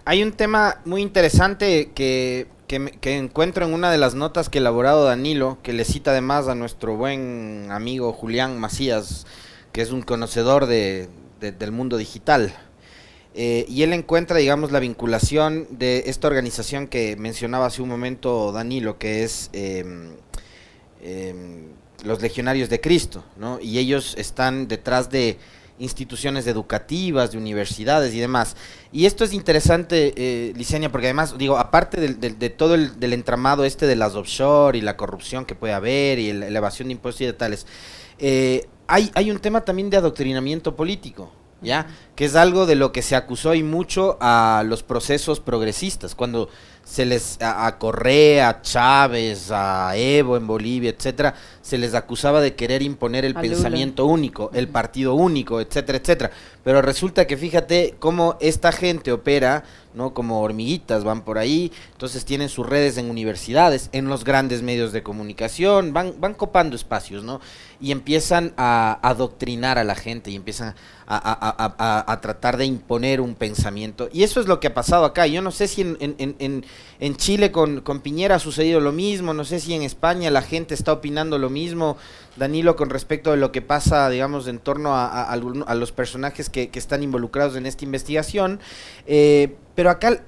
Hay 0.05 0.23
un 0.23 0.31
tema 0.31 0.79
muy 0.85 1.01
interesante 1.01 1.91
que, 1.93 2.47
que, 2.69 3.17
encuentro 3.17 3.65
en 3.65 3.73
una 3.73 3.91
de 3.91 3.97
las 3.97 4.15
notas 4.15 4.47
que 4.47 4.59
elaborado 4.59 5.03
Danilo, 5.03 5.57
que 5.63 5.73
le 5.73 5.83
cita 5.83 6.11
además 6.11 6.47
a 6.47 6.55
nuestro 6.55 6.95
buen 6.95 7.67
amigo 7.71 8.13
Julián 8.13 8.57
Macías, 8.57 9.27
que 9.73 9.81
es 9.81 9.91
un 9.91 10.01
conocedor 10.01 10.65
de, 10.65 11.09
del 11.41 11.73
mundo 11.73 11.97
digital. 11.97 12.53
Eh, 13.37 13.65
y 13.67 13.83
él 13.83 13.91
encuentra, 13.91 14.37
digamos, 14.37 14.71
la 14.71 14.79
vinculación 14.79 15.67
de 15.69 16.05
esta 16.07 16.27
organización 16.27 16.87
que 16.87 17.17
mencionaba 17.17 17.65
hace 17.65 17.81
un 17.81 17.89
momento 17.89 18.53
Danilo, 18.53 18.97
que 18.97 19.25
es 19.25 19.49
em, 19.51 20.11
em, 21.01 21.67
los 22.05 22.21
Legionarios 22.21 22.69
de 22.69 22.79
Cristo, 22.79 23.25
¿no? 23.35 23.59
Y 23.59 23.77
ellos 23.79 24.15
están 24.17 24.69
detrás 24.69 25.09
de 25.09 25.37
instituciones 25.79 26.47
educativas, 26.47 27.33
de 27.33 27.37
universidades 27.37 28.13
y 28.13 28.19
demás. 28.21 28.55
Y 28.93 29.05
esto 29.05 29.25
es 29.25 29.33
interesante, 29.33 30.13
eh, 30.15 30.53
Licenia, 30.55 30.89
porque 30.89 31.07
además, 31.07 31.37
digo, 31.37 31.57
aparte 31.57 31.99
de, 31.99 32.49
todo 32.51 32.75
el 32.75 32.97
del 33.01 33.11
entramado 33.11 33.65
este 33.65 33.85
de 33.85 33.97
las 33.97 34.15
offshore 34.15 34.77
y 34.77 34.81
la 34.81 34.95
corrupción 34.95 35.43
que 35.43 35.55
puede 35.55 35.73
haber 35.73 36.19
y 36.19 36.31
la 36.31 36.47
elevación 36.47 36.87
de 36.87 36.93
impuestos 36.93 37.21
y 37.21 37.25
de 37.25 37.33
tales, 37.33 37.67
eh, 38.17 38.65
hay, 38.87 39.11
hay 39.13 39.29
un 39.29 39.39
tema 39.39 39.65
también 39.65 39.89
de 39.89 39.97
adoctrinamiento 39.97 40.77
político. 40.77 41.31
¿Ya? 41.65 41.87
Que 42.15 42.25
es 42.25 42.35
algo 42.35 42.65
de 42.65 42.75
lo 42.75 42.91
que 42.91 43.01
se 43.01 43.15
acusó 43.15 43.53
y 43.55 43.63
mucho 43.63 44.17
a 44.21 44.63
los 44.65 44.83
procesos 44.83 45.39
progresistas, 45.39 46.15
cuando 46.15 46.49
se 46.85 47.05
les 47.05 47.37
a, 47.41 47.77
Correa, 47.79 48.47
a 48.47 48.61
Chávez, 48.61 49.49
a 49.51 49.97
Evo 49.97 50.37
en 50.37 50.45
Bolivia, 50.45 50.91
etcétera, 50.91 51.33
se 51.61 51.79
les 51.79 51.95
acusaba 51.95 52.41
de 52.41 52.55
querer 52.55 52.83
imponer 52.83 53.25
el 53.25 53.33
pensamiento 53.33 54.05
único, 54.05 54.51
el 54.53 54.67
partido 54.67 55.15
único, 55.15 55.59
etcétera, 55.59 55.97
etcétera. 55.97 56.31
Pero 56.63 56.83
resulta 56.83 57.25
que 57.25 57.37
fíjate 57.37 57.95
cómo 57.99 58.37
esta 58.39 58.71
gente 58.71 59.11
opera, 59.11 59.63
¿no? 59.95 60.13
Como 60.13 60.41
hormiguitas 60.41 61.03
van 61.03 61.21
por 61.21 61.37
ahí, 61.37 61.71
entonces 61.91 62.25
tienen 62.25 62.49
sus 62.49 62.67
redes 62.67 62.97
en 62.97 63.09
universidades, 63.09 63.89
en 63.91 64.07
los 64.07 64.23
grandes 64.23 64.61
medios 64.61 64.91
de 64.91 65.03
comunicación, 65.03 65.93
van, 65.93 66.15
van 66.19 66.33
copando 66.33 66.75
espacios, 66.75 67.23
¿no? 67.23 67.41
Y 67.79 67.91
empiezan 67.91 68.53
a 68.57 68.99
adoctrinar 69.01 69.77
a 69.77 69.83
la 69.83 69.95
gente 69.95 70.31
y 70.31 70.35
empiezan 70.35 70.75
a, 71.07 72.05
a, 72.11 72.21
tratar 72.21 72.57
de 72.57 72.65
imponer 72.65 73.21
un 73.21 73.35
pensamiento. 73.35 74.09
Y 74.11 74.23
eso 74.23 74.39
es 74.39 74.47
lo 74.47 74.59
que 74.59 74.67
ha 74.67 74.73
pasado 74.73 75.05
acá. 75.05 75.27
Yo 75.27 75.41
no 75.41 75.51
sé 75.51 75.67
si 75.67 75.81
en, 75.81 75.97
en, 75.99 76.35
en, 76.39 76.65
en 76.99 77.15
Chile 77.15 77.51
con, 77.51 77.81
con 77.81 77.99
Piñera 77.99 78.35
ha 78.35 78.39
sucedido 78.39 78.79
lo 78.79 78.91
mismo, 78.91 79.33
no 79.33 79.45
sé 79.45 79.59
si 79.59 79.73
en 79.73 79.83
España 79.83 80.31
la 80.31 80.41
gente 80.41 80.73
está 80.73 80.93
opinando 80.93 81.37
lo 81.37 81.49
mismo, 81.49 81.97
Danilo, 82.37 82.75
con 82.75 82.89
respecto 82.89 83.31
de 83.31 83.37
lo 83.37 83.51
que 83.51 83.61
pasa, 83.61 84.09
digamos, 84.09 84.47
en 84.47 84.59
torno 84.59 84.93
a, 84.95 85.35
los 85.75 85.91
personajes 85.91 86.49
que, 86.49 86.69
están 86.73 87.03
involucrados 87.03 87.55
en 87.55 87.65
esta 87.65 87.85
investigación. 87.85 88.59
Eh, 89.05 89.55
pero 89.75 89.89
acá 89.89 90.23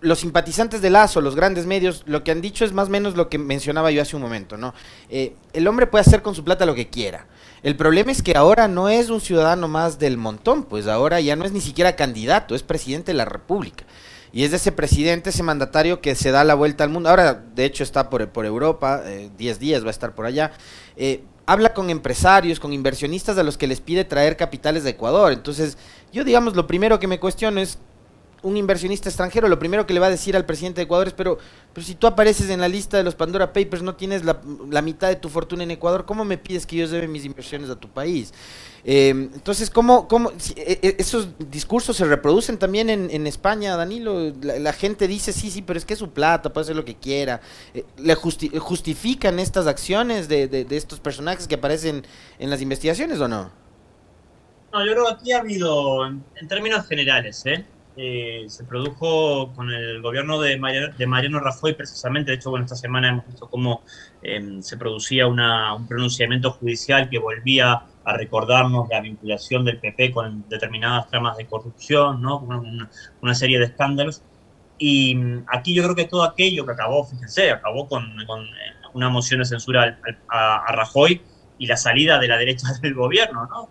los 0.00 0.20
simpatizantes 0.20 0.80
de 0.80 0.90
Lazo, 0.90 1.20
los 1.20 1.36
grandes 1.36 1.66
medios, 1.66 2.02
lo 2.06 2.24
que 2.24 2.30
han 2.30 2.40
dicho 2.40 2.64
es 2.64 2.72
más 2.72 2.88
o 2.88 2.90
menos 2.90 3.16
lo 3.16 3.28
que 3.28 3.38
mencionaba 3.38 3.90
yo 3.90 4.00
hace 4.00 4.16
un 4.16 4.22
momento, 4.22 4.56
¿no? 4.56 4.74
Eh, 5.08 5.34
el 5.52 5.66
hombre 5.68 5.86
puede 5.86 6.02
hacer 6.02 6.22
con 6.22 6.34
su 6.34 6.44
plata 6.44 6.64
lo 6.64 6.74
que 6.74 6.88
quiera. 6.88 7.26
El 7.62 7.76
problema 7.76 8.10
es 8.10 8.22
que 8.22 8.36
ahora 8.36 8.68
no 8.68 8.88
es 8.88 9.10
un 9.10 9.20
ciudadano 9.20 9.68
más 9.68 9.98
del 9.98 10.16
montón, 10.16 10.64
pues 10.64 10.86
ahora 10.86 11.20
ya 11.20 11.36
no 11.36 11.44
es 11.44 11.52
ni 11.52 11.60
siquiera 11.60 11.96
candidato, 11.96 12.54
es 12.54 12.62
presidente 12.62 13.12
de 13.12 13.18
la 13.18 13.26
República. 13.26 13.84
Y 14.32 14.44
es 14.44 14.52
de 14.52 14.58
ese 14.58 14.72
presidente, 14.72 15.30
ese 15.30 15.42
mandatario 15.42 16.00
que 16.00 16.14
se 16.14 16.30
da 16.30 16.44
la 16.44 16.54
vuelta 16.54 16.84
al 16.84 16.90
mundo. 16.90 17.10
Ahora, 17.10 17.34
de 17.34 17.64
hecho, 17.64 17.82
está 17.82 18.08
por, 18.08 18.28
por 18.28 18.46
Europa, 18.46 19.02
10 19.02 19.56
eh, 19.56 19.58
días 19.58 19.82
va 19.82 19.88
a 19.88 19.90
estar 19.90 20.14
por 20.14 20.24
allá. 20.24 20.52
Eh, 20.96 21.24
habla 21.46 21.74
con 21.74 21.90
empresarios, 21.90 22.60
con 22.60 22.72
inversionistas 22.72 23.36
a 23.38 23.42
los 23.42 23.58
que 23.58 23.66
les 23.66 23.80
pide 23.80 24.04
traer 24.04 24.36
capitales 24.36 24.84
de 24.84 24.90
Ecuador. 24.90 25.32
Entonces, 25.32 25.76
yo 26.12 26.22
digamos, 26.22 26.54
lo 26.54 26.68
primero 26.68 27.00
que 27.00 27.08
me 27.08 27.18
cuestiono 27.18 27.60
es 27.60 27.78
un 28.42 28.56
inversionista 28.56 29.08
extranjero, 29.08 29.48
lo 29.48 29.58
primero 29.58 29.86
que 29.86 29.94
le 29.94 30.00
va 30.00 30.06
a 30.06 30.10
decir 30.10 30.36
al 30.36 30.46
presidente 30.46 30.80
de 30.80 30.84
Ecuador 30.84 31.08
es, 31.08 31.14
pero, 31.14 31.38
pero 31.72 31.86
si 31.86 31.94
tú 31.94 32.06
apareces 32.06 32.48
en 32.50 32.60
la 32.60 32.68
lista 32.68 32.96
de 32.96 33.02
los 33.02 33.14
Pandora 33.14 33.52
Papers, 33.52 33.82
no 33.82 33.94
tienes 33.94 34.24
la, 34.24 34.82
mitad 34.82 35.08
de 35.08 35.16
tu 35.16 35.28
fortuna 35.28 35.62
en 35.62 35.70
Ecuador, 35.70 36.04
¿cómo 36.06 36.24
me 36.24 36.38
pides 36.38 36.66
que 36.66 36.76
yo 36.76 36.86
lleve 36.86 37.08
mis 37.08 37.24
inversiones 37.24 37.68
a 37.70 37.76
tu 37.76 37.88
país? 37.88 38.32
Eh, 38.84 39.10
entonces, 39.10 39.68
¿cómo, 39.68 40.08
cómo 40.08 40.32
e, 40.56 40.78
e, 40.82 40.96
esos 40.98 41.28
discursos 41.50 41.96
se 41.96 42.06
reproducen 42.06 42.58
también 42.58 42.88
en, 42.88 43.26
España, 43.26 43.76
Danilo? 43.76 44.32
La, 44.40 44.72
gente 44.72 45.06
dice, 45.06 45.32
sí, 45.32 45.50
sí, 45.50 45.60
pero 45.62 45.78
es 45.78 45.84
que 45.84 45.92
es 45.92 45.98
su 45.98 46.10
plata, 46.10 46.52
puede 46.52 46.64
hacer 46.64 46.76
lo 46.76 46.84
que 46.84 46.94
quiera. 46.94 47.40
Eh, 47.74 47.84
¿Le 47.98 48.14
justifican 48.14 49.38
estas 49.38 49.66
acciones 49.66 50.28
de, 50.28 50.48
de, 50.48 50.64
de 50.64 50.76
estos 50.76 50.98
personajes 51.00 51.46
que 51.46 51.56
aparecen 51.56 52.06
en 52.38 52.48
las 52.50 52.62
investigaciones 52.62 53.20
o 53.20 53.28
no? 53.28 53.60
No, 54.72 54.86
yo 54.86 54.92
creo 54.92 55.06
que 55.06 55.12
aquí 55.12 55.32
ha 55.32 55.38
habido, 55.40 56.06
en, 56.06 56.22
términos 56.48 56.86
generales, 56.86 57.44
¿eh? 57.46 57.64
Eh, 57.96 58.46
se 58.48 58.64
produjo 58.64 59.52
con 59.54 59.70
el 59.70 60.00
gobierno 60.00 60.40
de 60.40 60.56
Mariano, 60.58 61.40
Rajoy 61.40 61.74
precisamente. 61.74 62.30
De 62.30 62.36
hecho, 62.36 62.50
bueno, 62.50 62.64
esta 62.64 62.76
semana 62.76 63.08
hemos 63.08 63.26
visto 63.26 63.48
cómo 63.48 63.82
em, 64.22 64.62
se 64.62 64.76
producía 64.76 65.26
un 65.26 65.86
pronunciamiento 65.88 66.52
judicial 66.52 67.10
que 67.10 67.18
volvía 67.18 67.82
a 68.04 68.16
recordarnos 68.16 68.88
la 68.88 69.00
vinculación 69.00 69.64
del 69.64 69.78
PP 69.78 70.12
con 70.12 70.48
determinadas 70.48 71.08
tramas 71.08 71.36
de 71.36 71.46
corrupción, 71.46 72.22
¿no? 72.22 72.38
una, 73.20 73.34
serie 73.34 73.58
de 73.58 73.66
escándalos. 73.66 74.22
Y 74.78 75.16
mm, 75.16 75.44
aquí 75.48 75.74
yo 75.74 75.82
creo 75.82 75.94
que 75.94 76.06
todo 76.06 76.22
aquello 76.22 76.64
que 76.64 76.72
acabó, 76.72 77.04
fíjense, 77.04 77.50
acabó 77.50 77.88
con, 77.88 78.04
eh, 78.04 78.24
una 78.94 79.08
moción 79.08 79.40
de 79.40 79.46
censura 79.46 79.98
a, 80.28 80.72
Rajoy 80.72 81.20
y 81.58 81.66
la 81.66 81.76
salida 81.76 82.18
de 82.18 82.28
la 82.28 82.38
derecha 82.38 82.68
del 82.82 82.94
gobierno, 82.94 83.46
¿no? 83.46 83.68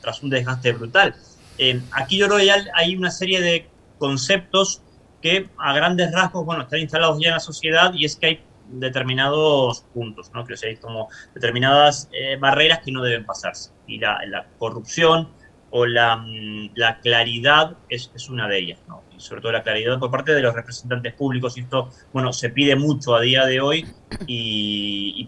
tras 0.00 0.22
un 0.22 0.30
desgaste 0.30 0.72
brutal. 0.72 1.14
Eh, 1.62 1.78
aquí 1.92 2.16
yo 2.16 2.26
creo 2.26 2.38
que 2.38 2.50
hay 2.74 2.96
una 2.96 3.10
serie 3.10 3.42
de 3.42 3.68
conceptos 3.98 4.80
que 5.20 5.50
a 5.58 5.74
grandes 5.74 6.10
rasgos, 6.10 6.46
bueno, 6.46 6.62
están 6.62 6.80
instalados 6.80 7.18
ya 7.20 7.28
en 7.28 7.34
la 7.34 7.40
sociedad 7.40 7.92
y 7.92 8.06
es 8.06 8.16
que 8.16 8.26
hay 8.26 8.44
determinados 8.68 9.82
puntos, 9.92 10.30
¿no? 10.32 10.46
Que 10.46 10.54
hay 10.66 10.76
como 10.76 11.10
determinadas 11.34 12.08
eh, 12.12 12.36
barreras 12.36 12.78
que 12.78 12.92
no 12.92 13.02
deben 13.02 13.26
pasarse. 13.26 13.72
Y 13.86 13.98
la, 13.98 14.20
la 14.26 14.46
corrupción, 14.58 15.28
o 15.68 15.84
la, 15.84 16.16
mm, 16.16 16.70
la 16.76 16.98
claridad 17.00 17.76
es, 17.90 18.10
es, 18.14 18.30
una 18.30 18.48
de 18.48 18.58
ellas, 18.58 18.78
¿no? 18.88 19.02
Y 19.20 19.22
sobre 19.22 19.42
todo 19.42 19.52
la 19.52 19.62
claridad 19.62 19.98
por 19.98 20.10
parte 20.10 20.34
de 20.34 20.40
los 20.40 20.54
representantes 20.54 21.12
públicos, 21.12 21.58
y 21.58 21.60
esto, 21.60 21.90
bueno, 22.12 22.32
se 22.32 22.48
pide 22.48 22.74
mucho 22.74 23.14
a 23.14 23.20
día 23.20 23.44
de 23.44 23.60
hoy, 23.60 23.86
y, 24.26 25.26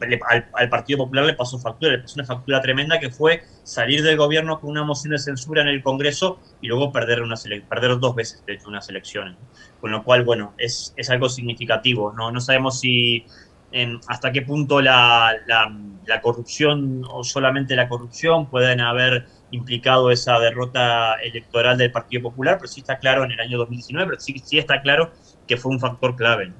al, 0.55 0.69
Partido 0.71 1.01
Popular 1.01 1.27
le 1.27 1.35
pasó 1.35 1.59
factura, 1.59 1.93
le 1.93 1.99
pasó 1.99 2.15
una 2.15 2.25
factura 2.25 2.63
tremenda 2.63 2.99
que 2.99 3.11
fue 3.11 3.43
salir 3.63 4.03
del 4.03 4.17
gobierno 4.17 4.61
con 4.61 4.71
una 4.71 4.83
moción 4.83 5.13
de 5.13 5.19
censura 5.19 5.61
en 5.61 5.69
el 5.69 5.83
Congreso 5.83 6.41
y 6.63 6.69
luego 6.69 6.91
perder, 6.91 7.21
una 7.21 7.37
perder 7.69 7.99
dos 8.01 8.15
veces, 8.15 8.43
de 8.47 8.55
hecho, 8.55 8.69
unas 8.69 8.89
elecciones. 8.89 9.37
Con 9.81 9.91
lo 9.91 10.03
cual, 10.03 10.25
bueno, 10.25 10.55
es, 10.57 10.95
es 10.97 11.11
algo 11.11 11.29
significativo, 11.29 12.13
¿no? 12.13 12.31
No 12.33 12.41
sabemos 12.41 12.81
si 12.81 13.27
hasta 14.07 14.33
qué 14.33 14.43
punto 14.43 14.81
la, 14.81 15.35
la, 15.47 16.21
corrupción 16.21 17.05
o 17.11 17.25
solamente 17.25 17.75
la 17.75 17.89
corrupción 17.89 18.47
pueden 18.47 18.81
haber 18.81 19.27
implicado 19.53 20.11
esa 20.11 20.39
derrota 20.41 21.15
electoral 21.23 21.79
del 21.79 21.93
Partido 21.93 22.25
Popular, 22.25 22.59
pero 22.59 22.67
sí 22.67 22.81
está 22.81 22.99
claro 22.99 23.25
en 23.25 23.31
el 23.31 23.41
año 23.41 23.59
2019, 23.59 24.11
pero 24.11 24.21
sí, 24.21 24.43
sí 24.45 24.59
está 24.59 24.83
claro 24.83 25.13
que 25.47 25.57
fue 25.57 25.71
un 25.71 25.79
factor 25.79 26.17
clave. 26.17 26.53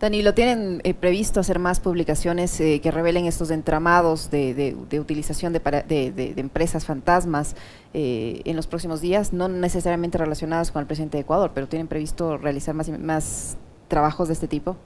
Danilo, 0.00 0.32
¿tienen 0.32 0.80
eh, 0.84 0.94
previsto 0.94 1.40
hacer 1.40 1.58
más 1.58 1.80
publicaciones 1.80 2.60
eh, 2.60 2.80
que 2.80 2.90
revelen 2.92 3.26
estos 3.26 3.50
entramados 3.50 4.30
de, 4.30 4.54
de, 4.54 5.00
utilización 5.00 5.52
de, 5.52 5.58
de, 5.58 6.34
empresas 6.36 6.84
fantasmas 6.84 7.56
eh, 7.94 8.40
en 8.44 8.54
los 8.54 8.68
próximos 8.68 9.00
días? 9.00 9.32
No 9.32 9.48
necesariamente 9.48 10.16
relacionadas 10.16 10.70
con 10.70 10.80
el 10.80 10.86
presidente 10.86 11.16
de 11.16 11.22
Ecuador, 11.22 11.50
pero 11.52 11.66
¿tienen 11.66 11.88
previsto 11.88 12.36
realizar 12.38 12.76
más, 12.76 12.88
más 13.00 13.56
trabajos 13.88 14.28
de 14.28 14.34
este 14.34 14.46
tipo? 14.46 14.76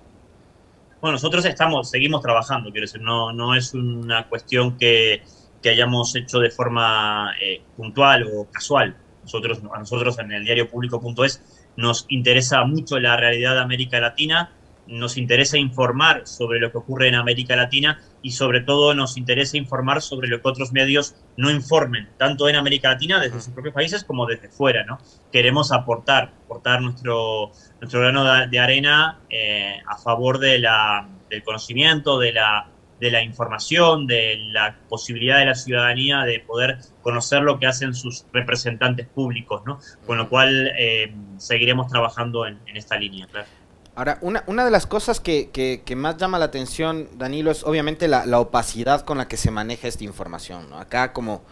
Bueno, 1.03 1.17
nosotros 1.17 1.45
estamos, 1.45 1.91
seguimos 1.91 2.23
trabajando, 2.23 2.71
quiero 2.71 2.87
decir, 2.87 3.03
no, 3.03 3.33
no 3.35 3.55
es 3.55 3.75
una 3.75 4.29
cuestión 4.29 4.79
que, 4.79 5.23
que 5.63 5.71
hayamos 5.71 6.15
hecho 6.17 6.41
de 6.41 6.51
forma 6.51 7.33
eh, 7.41 7.63
puntual 7.77 8.25
o 8.25 8.49
casual. 8.51 8.97
Nosotros, 9.23 9.61
a 9.73 9.79
nosotros 9.79 10.19
en 10.19 10.33
el 10.33 10.45
diario 10.45 10.69
público.es 10.69 11.43
nos 11.77 12.07
interesa 12.09 12.65
mucho 12.65 12.99
la 12.99 13.17
realidad 13.17 13.55
de 13.55 13.61
América 13.61 14.01
Latina, 14.01 14.53
nos 14.87 15.17
interesa 15.17 15.57
informar 15.57 16.27
sobre 16.27 16.59
lo 16.59 16.73
que 16.73 16.79
ocurre 16.79 17.09
en 17.09 17.15
América 17.15 17.55
Latina 17.55 18.01
y 18.21 18.33
sobre 18.33 18.61
todo 18.61 18.95
nos 18.95 19.17
interesa 19.17 19.57
informar 19.57 20.03
sobre 20.03 20.29
lo 20.29 20.43
que 20.43 20.49
otros 20.49 20.73
medios 20.73 21.15
no 21.37 21.51
informen, 21.51 22.09
tanto 22.19 22.49
en 22.49 22.57
América 22.57 22.91
Latina 22.91 23.21
desde 23.21 23.41
sus 23.41 23.55
propios 23.55 23.75
países 23.75 24.05
como 24.05 24.27
desde 24.27 24.49
fuera. 24.49 24.85
¿no? 24.85 24.99
Queremos 25.31 25.71
aportar, 25.71 26.33
aportar 26.45 26.83
nuestro, 26.83 27.53
nuestro 27.81 28.01
grano 28.01 28.25
de, 28.49 28.59
arena 28.59 29.21
eh, 29.31 29.77
a 29.87 29.97
favor 29.97 30.39
de 30.39 30.59
la, 30.59 31.09
del 31.31 31.45
conocimiento, 31.45 32.19
de 32.19 32.33
la, 32.33 32.72
de 33.03 33.11
la 33.11 33.21
información, 33.21 34.07
de 34.07 34.37
la 34.53 34.79
posibilidad 34.89 35.41
de 35.41 35.47
la 35.47 35.57
ciudadanía 35.57 36.21
de 36.21 36.39
poder 36.39 36.79
conocer 37.03 37.43
lo 37.43 37.59
que 37.59 37.67
hacen 37.67 37.95
sus 37.95 38.27
representantes 38.33 39.09
públicos, 39.09 39.63
¿no? 39.67 39.81
Con 40.07 40.19
lo 40.19 40.29
cual 40.29 40.71
eh, 40.79 41.13
seguiremos 41.37 41.91
trabajando 41.91 42.47
en, 42.47 42.61
esta 42.75 42.97
línea, 42.97 43.27
claro. 43.27 43.49
Ahora, 43.97 44.19
una, 44.21 44.45
una 44.47 44.65
de 44.65 44.71
las 44.71 44.87
cosas 44.87 45.19
que, 45.19 45.51
que, 45.51 45.97
más 45.97 46.17
llama 46.17 46.39
la 46.39 46.45
atención, 46.45 47.09
Danilo, 47.19 47.51
es 47.51 47.65
obviamente 47.65 48.07
la, 48.07 48.25
la, 48.25 48.39
opacidad 48.39 49.01
con 49.01 49.19
la 49.19 49.27
que 49.27 49.37
se 49.37 49.51
maneja 49.51 49.89
esta 49.89 50.05
información. 50.05 50.71
¿no? 50.71 50.79
Acá, 50.79 51.13
como, 51.13 51.43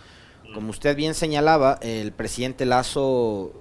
como 0.55 0.71
usted 0.71 0.95
bien 0.95 1.15
señalaba, 1.15 1.81
el 1.83 2.13
presidente 2.13 2.65
Lazo 2.65 3.61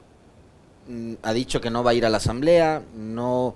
Mm, 0.90 1.14
ha 1.22 1.34
dicho 1.34 1.62
que 1.62 1.70
no 1.70 1.84
va 1.84 1.92
a 1.92 1.94
ir 1.94 2.04
a 2.04 2.10
la 2.10 2.18
Asamblea, 2.18 2.82
no, 2.96 3.56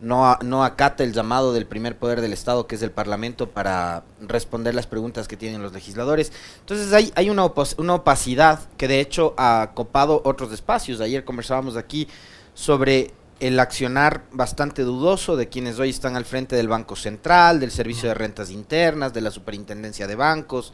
no, 0.00 0.38
no 0.42 0.64
acata 0.64 1.04
el 1.04 1.12
llamado 1.12 1.52
del 1.52 1.66
primer 1.66 1.96
poder 1.96 2.20
del 2.20 2.32
Estado, 2.32 2.66
que 2.66 2.76
es 2.76 2.82
el 2.82 2.90
Parlamento, 2.90 3.48
para 3.50 4.04
responder 4.20 4.74
las 4.74 4.86
preguntas 4.86 5.28
que 5.28 5.36
tienen 5.36 5.62
los 5.62 5.72
legisladores. 5.72 6.32
Entonces 6.60 6.92
hay, 6.92 7.12
hay 7.16 7.30
una, 7.30 7.50
una 7.76 7.94
opacidad 7.94 8.60
que 8.76 8.88
de 8.88 9.00
hecho 9.00 9.34
ha 9.36 9.72
copado 9.74 10.22
otros 10.24 10.52
espacios. 10.52 11.00
Ayer 11.00 11.24
conversábamos 11.24 11.76
aquí 11.76 12.08
sobre 12.54 13.12
el 13.40 13.60
accionar 13.60 14.24
bastante 14.32 14.82
dudoso 14.82 15.36
de 15.36 15.48
quienes 15.48 15.78
hoy 15.78 15.90
están 15.90 16.16
al 16.16 16.24
frente 16.24 16.56
del 16.56 16.68
Banco 16.68 16.96
Central, 16.96 17.60
del 17.60 17.70
Servicio 17.70 18.08
de 18.08 18.14
Rentas 18.14 18.50
Internas, 18.50 19.12
de 19.12 19.20
la 19.20 19.30
Superintendencia 19.30 20.06
de 20.06 20.16
Bancos 20.16 20.72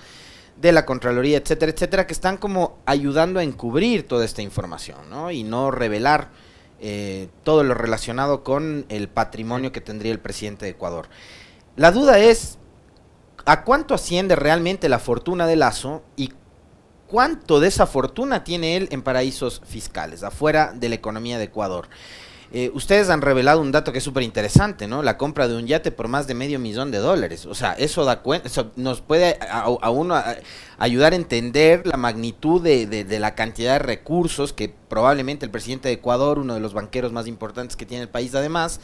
de 0.57 0.73
la 0.73 0.87
Contraloría, 0.87 1.39
etcétera, 1.39 1.73
etcétera, 1.73 2.07
que 2.07 2.13
están 2.13 2.37
como 2.37 2.79
ayudando 2.87 3.41
a 3.41 3.43
encubrir 3.43 4.07
toda 4.07 4.25
esta 4.25 4.43
información, 4.43 5.11
¿no? 5.11 5.31
Y 5.31 5.43
no 5.43 5.71
revelar 5.71 6.31
eh, 6.87 7.31
todo 7.45 7.63
lo 7.63 7.73
relacionado 7.73 8.45
con 8.45 8.85
el 8.91 9.09
patrimonio 9.09 9.73
que 9.73 9.81
tendría 9.81 10.13
el 10.13 10.21
presidente 10.21 10.67
de 10.67 10.73
Ecuador. 10.73 11.09
La 11.77 11.91
duda 11.93 12.19
es, 12.19 12.59
¿a 13.47 13.65
cuánto 13.65 13.95
asciende 13.95 14.37
realmente 14.37 14.91
la 14.91 14.99
fortuna 14.99 15.47
de 15.47 15.57
Lazo 15.57 16.03
y 16.15 16.35
cuánto 17.07 17.59
de 17.59 17.69
esa 17.69 17.87
fortuna 17.87 18.45
tiene 18.45 18.77
él 18.77 18.89
en 18.91 19.01
paraísos 19.01 19.63
fiscales, 19.65 20.23
afuera 20.23 20.75
de 20.75 20.91
la 20.91 20.97
economía 20.97 21.39
de 21.39 21.45
Ecuador? 21.45 21.89
Eh, 22.57 22.71
ustedes 22.73 23.11
han 23.11 23.21
revelado 23.21 23.61
un 23.61 23.73
dato 23.73 23.91
que 23.91 23.99
es 23.99 24.05
súper 24.05 24.23
interesante, 24.23 24.87
¿no? 24.87 25.03
La 25.03 25.19
compra 25.19 25.49
de 25.49 25.57
un 25.57 25.67
yate 25.67 25.91
por 25.91 26.07
más 26.07 26.29
de 26.29 26.35
medio 26.35 26.61
millón 26.61 26.93
de 26.93 26.99
dólares. 26.99 27.47
O 27.47 27.55
sea, 27.57 27.73
eso 27.73 28.05
da 28.05 28.23
cuenta, 28.23 28.49
nos 28.77 29.01
puede 29.01 29.41
a, 29.51 29.91
uno 29.91 30.15
ayudar 30.79 31.15
a 31.15 31.17
entender 31.17 31.85
la 31.85 31.97
magnitud 31.97 32.63
de, 32.63 33.05
la 33.19 33.35
cantidad 33.35 33.73
de 33.73 33.79
recursos 33.81 34.53
que 34.53 34.73
probablemente 34.89 35.45
el 35.45 35.51
presidente 35.51 35.89
de 35.89 35.95
Ecuador, 35.95 36.39
uno 36.39 36.55
de 36.55 36.61
los 36.61 36.75
banqueros 36.75 37.11
más 37.11 37.27
importantes 37.27 37.75
que 37.75 37.87
tiene 37.87 38.05
el 38.05 38.09
país, 38.09 38.33
además, 38.37 38.79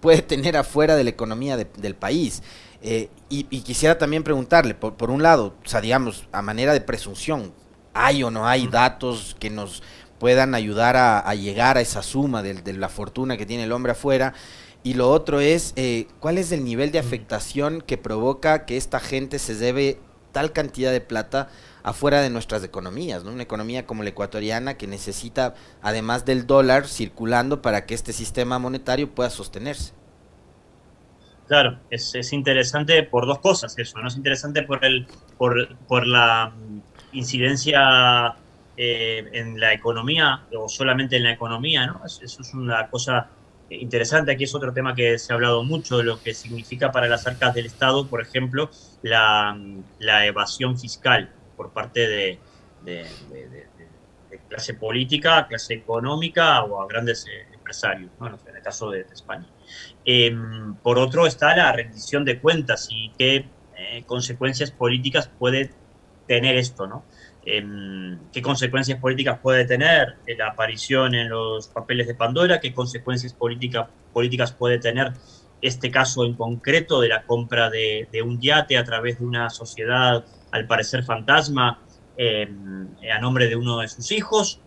puede 0.00 0.22
tener 0.22 0.56
afuera 0.56 0.96
de 0.96 1.04
la 1.04 1.10
economía 1.10 1.58
del 1.58 1.94
país. 1.94 2.42
Eh, 2.80 3.10
y, 3.28 3.44
quisiera 3.60 3.98
también 3.98 4.22
preguntarle, 4.22 4.72
por, 4.72 4.94
por 4.94 5.10
un 5.10 5.22
lado, 5.22 5.52
o 5.62 5.68
sea, 5.68 5.82
digamos, 5.82 6.26
a 6.32 6.40
manera 6.40 6.72
de 6.72 6.80
presunción, 6.80 7.52
¿hay 7.92 8.22
o 8.22 8.30
no 8.30 8.46
hay 8.46 8.66
datos 8.66 9.36
que 9.38 9.50
nos 9.50 9.82
puedan 10.20 10.54
ayudar 10.54 10.96
a, 10.96 11.34
llegar 11.34 11.78
a 11.78 11.80
esa 11.80 12.02
suma 12.02 12.42
de, 12.42 12.72
la 12.74 12.90
fortuna 12.90 13.38
que 13.38 13.46
tiene 13.46 13.64
el 13.64 13.72
hombre 13.72 13.92
afuera. 13.92 14.34
Y 14.82 14.94
lo 14.94 15.10
otro 15.10 15.40
es, 15.40 15.72
eh, 15.76 16.06
¿cuál 16.20 16.38
es 16.38 16.52
el 16.52 16.62
nivel 16.62 16.92
de 16.92 16.98
afectación 16.98 17.80
que 17.80 17.98
provoca 17.98 18.66
que 18.66 18.76
esta 18.76 19.00
gente 19.00 19.38
se 19.38 19.54
debe 19.54 19.98
tal 20.32 20.52
cantidad 20.52 20.92
de 20.92 21.00
plata 21.00 21.48
afuera 21.82 22.20
de 22.20 22.28
nuestras 22.28 22.62
economías, 22.62 23.24
¿no? 23.24 23.32
Una 23.32 23.42
economía 23.42 23.86
como 23.86 24.02
la 24.02 24.10
ecuatoriana 24.10 24.74
que 24.74 24.86
necesita, 24.86 25.54
además 25.80 26.26
del 26.26 26.46
dólar, 26.46 26.86
circulando 26.86 27.62
para 27.62 27.86
que 27.86 27.94
este 27.94 28.12
sistema 28.12 28.58
monetario 28.58 29.10
pueda 29.10 29.30
sostenerse. 29.30 29.94
Claro, 31.48 31.80
es, 31.90 32.14
es 32.14 32.32
interesante 32.32 33.02
por 33.02 33.26
dos 33.26 33.38
cosas 33.40 33.76
eso, 33.78 33.98
¿no? 33.98 34.08
Es 34.08 34.16
interesante 34.16 34.62
por, 34.62 34.84
el, 34.84 35.08
por, 35.36 35.76
por 35.86 36.06
la 36.06 36.52
mm, 36.54 37.16
incidencia 37.16 38.36
eh, 38.82 39.28
en 39.34 39.60
la 39.60 39.74
economía 39.74 40.46
o 40.56 40.66
solamente 40.66 41.14
en 41.18 41.24
la 41.24 41.32
economía, 41.32 41.86
¿no? 41.86 42.00
Eso 42.06 42.24
es 42.24 42.54
una 42.54 42.88
cosa 42.88 43.28
interesante. 43.68 44.32
Aquí 44.32 44.44
es 44.44 44.54
otro 44.54 44.72
tema 44.72 44.94
que 44.94 45.18
se 45.18 45.34
ha 45.34 45.36
hablado 45.36 45.62
mucho 45.64 46.02
lo 46.02 46.18
que 46.22 46.32
significa 46.32 46.90
para 46.90 47.06
las 47.06 47.26
arcas 47.26 47.52
del 47.52 47.66
Estado, 47.66 48.06
por 48.06 48.22
ejemplo, 48.22 48.70
la, 49.02 49.54
evasión 50.24 50.78
fiscal 50.78 51.30
por 51.58 51.74
parte 51.74 52.08
de, 52.08 52.38
de, 52.82 53.06
clase 54.48 54.72
política, 54.72 55.46
clase 55.46 55.74
económica 55.74 56.64
o 56.64 56.80
a 56.80 56.86
grandes 56.86 57.26
eh, 57.26 57.48
empresarios, 57.52 58.10
¿no? 58.18 58.28
en 58.28 58.56
el 58.56 58.62
caso 58.62 58.90
de, 58.90 59.02
España. 59.12 59.46
Em, 60.06 60.74
por 60.76 60.98
otro 60.98 61.26
está 61.26 61.54
la 61.54 61.70
rendición 61.70 62.24
de 62.24 62.40
cuentas 62.40 62.88
y 62.90 63.12
qué 63.18 63.44
eh, 63.76 64.04
consecuencias 64.06 64.70
políticas 64.70 65.28
puede 65.28 65.70
tener 66.26 66.56
esto, 66.56 66.86
¿no? 66.86 67.04
Qué 67.42 68.42
consecuencias 68.42 69.00
políticas 69.00 69.38
puede 69.40 69.64
tener 69.64 70.16
la 70.36 70.48
aparición 70.48 71.14
en 71.14 71.28
los 71.30 71.68
papeles 71.68 72.06
de 72.06 72.14
Pandora, 72.14 72.60
qué 72.60 72.72
consecuencias 72.72 73.34
políticas 73.34 74.52
puede 74.52 74.78
tener 74.78 75.12
este 75.62 75.90
caso 75.90 76.24
en 76.24 76.34
concreto 76.34 77.00
de 77.00 77.08
la 77.08 77.22
compra 77.24 77.70
de, 77.70 78.06
un 78.24 78.40
yate 78.40 78.76
a 78.76 78.84
través 78.84 79.18
de 79.18 79.26
una 79.26 79.50
sociedad, 79.50 80.24
al 80.50 80.66
parecer 80.66 81.04
fantasma, 81.04 81.80
em, 82.16 82.88
a 83.12 83.18
nombre 83.20 83.48
de 83.48 83.56
uno 83.56 83.78
de 83.78 83.88
sus 83.88 84.10
hijos, 84.12 84.60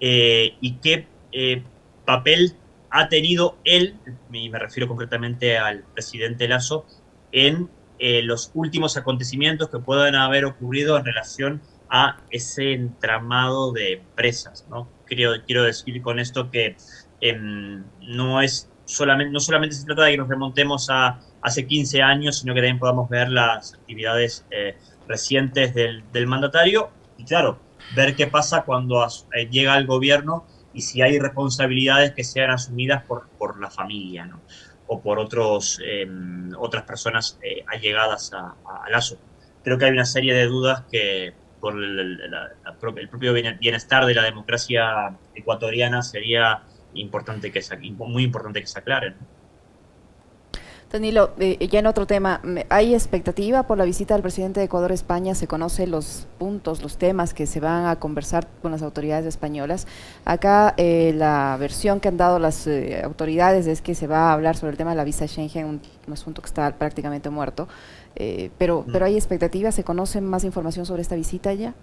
eh, 0.00 0.56
y 0.60 0.74
qué 0.74 1.06
eh, 1.32 1.62
papel 2.04 2.54
ha 2.90 3.08
tenido 3.08 3.58
él, 3.64 3.96
y 4.32 4.48
me 4.50 4.58
refiero 4.58 4.88
concretamente 4.88 5.58
al 5.58 5.84
presidente 5.94 6.48
Lazo, 6.48 6.84
en 7.32 7.68
eh, 7.98 8.22
los 8.22 8.50
últimos 8.54 8.96
acontecimientos 8.96 9.68
que 9.68 9.78
puedan 9.78 10.14
haber 10.14 10.44
ocurrido 10.44 10.96
en 10.98 11.04
relación 11.04 11.62
a 11.90 12.18
ese 12.30 12.72
entramado 12.72 13.72
de 13.72 13.94
empresas. 13.94 14.66
¿no? 14.70 14.88
Quiero, 15.06 15.32
quiero 15.44 15.64
decir 15.64 16.00
con 16.02 16.20
esto 16.20 16.50
que 16.50 16.76
em, 17.20 17.84
no, 18.00 18.40
es 18.40 18.70
solamente, 18.84 19.32
no 19.32 19.40
solamente 19.40 19.74
se 19.74 19.84
trata 19.84 20.04
de 20.04 20.12
que 20.12 20.18
nos 20.18 20.28
remontemos 20.28 20.88
a 20.88 21.20
hace 21.42 21.66
15 21.66 22.02
años, 22.02 22.38
sino 22.38 22.54
que 22.54 22.60
también 22.60 22.78
podamos 22.78 23.08
ver 23.08 23.30
las 23.30 23.74
actividades 23.74 24.46
eh, 24.50 24.76
recientes 25.08 25.74
del, 25.74 26.04
del, 26.12 26.26
mandatario 26.26 26.90
y 27.18 27.24
claro, 27.24 27.58
ver 27.96 28.14
qué 28.14 28.26
pasa 28.26 28.62
cuando 28.62 29.04
eh, 29.04 29.48
llega 29.50 29.74
al 29.74 29.86
gobierno 29.86 30.46
y 30.72 30.82
si 30.82 31.02
hay 31.02 31.18
responsabilidades 31.18 32.12
que 32.12 32.22
sean 32.22 32.50
asumidas 32.50 33.02
por, 33.04 33.28
por 33.30 33.60
la 33.60 33.70
familia 33.70 34.26
¿no? 34.26 34.40
o 34.86 35.00
por 35.00 35.18
otros, 35.18 35.80
em, 35.84 36.50
otras 36.58 36.84
personas 36.84 37.38
eh, 37.42 37.64
allegadas 37.66 38.32
a, 38.32 38.54
a 38.64 38.90
Lazo. 38.90 39.18
Creo 39.64 39.78
que 39.78 39.86
hay 39.86 39.92
una 39.92 40.04
serie 40.04 40.34
de 40.34 40.46
dudas 40.46 40.84
que, 40.90 41.34
por 41.60 41.74
el, 41.74 43.08
propio 43.10 43.32
bienestar 43.32 44.06
de 44.06 44.14
la 44.14 44.22
democracia 44.22 45.16
ecuatoriana 45.34 46.02
sería 46.02 46.62
importante 46.94 47.52
que 47.52 47.62
se, 47.62 47.76
muy 47.76 48.24
importante 48.24 48.60
que 48.60 48.66
se 48.66 48.78
aclaren. 48.78 49.14
Danilo, 50.90 51.30
eh, 51.38 51.68
ya 51.68 51.78
en 51.78 51.86
otro 51.86 52.04
tema, 52.04 52.40
¿hay 52.68 52.94
expectativa 52.94 53.62
por 53.62 53.78
la 53.78 53.84
visita 53.84 54.14
del 54.14 54.22
presidente 54.22 54.58
de 54.58 54.66
Ecuador 54.66 54.90
a 54.90 54.94
España? 54.94 55.36
¿Se 55.36 55.46
conoce 55.46 55.86
los 55.86 56.26
puntos, 56.36 56.82
los 56.82 56.96
temas 56.96 57.32
que 57.32 57.46
se 57.46 57.60
van 57.60 57.86
a 57.86 58.00
conversar 58.00 58.48
con 58.60 58.72
las 58.72 58.82
autoridades 58.82 59.24
españolas? 59.24 59.86
Acá 60.24 60.74
eh, 60.78 61.12
la 61.14 61.56
versión 61.60 62.00
que 62.00 62.08
han 62.08 62.16
dado 62.16 62.40
las 62.40 62.66
eh, 62.66 63.02
autoridades 63.04 63.68
es 63.68 63.82
que 63.82 63.94
se 63.94 64.08
va 64.08 64.30
a 64.30 64.32
hablar 64.32 64.56
sobre 64.56 64.72
el 64.72 64.78
tema 64.78 64.90
de 64.90 64.96
la 64.96 65.04
visa 65.04 65.28
Schengen, 65.28 65.66
un, 65.66 65.80
un 66.08 66.12
asunto 66.12 66.42
que 66.42 66.46
está 66.46 66.74
prácticamente 66.76 67.30
muerto. 67.30 67.68
Pero, 68.14 68.84
mm. 68.86 68.92
pero 68.92 69.04
¿hay 69.04 69.14
expectativa? 69.14 69.72
¿Se 69.72 69.84
conoce 69.84 70.20
más 70.20 70.44
información 70.44 70.86
sobre 70.86 71.02
esta 71.02 71.16
visita 71.16 71.52
ya? 71.54 71.74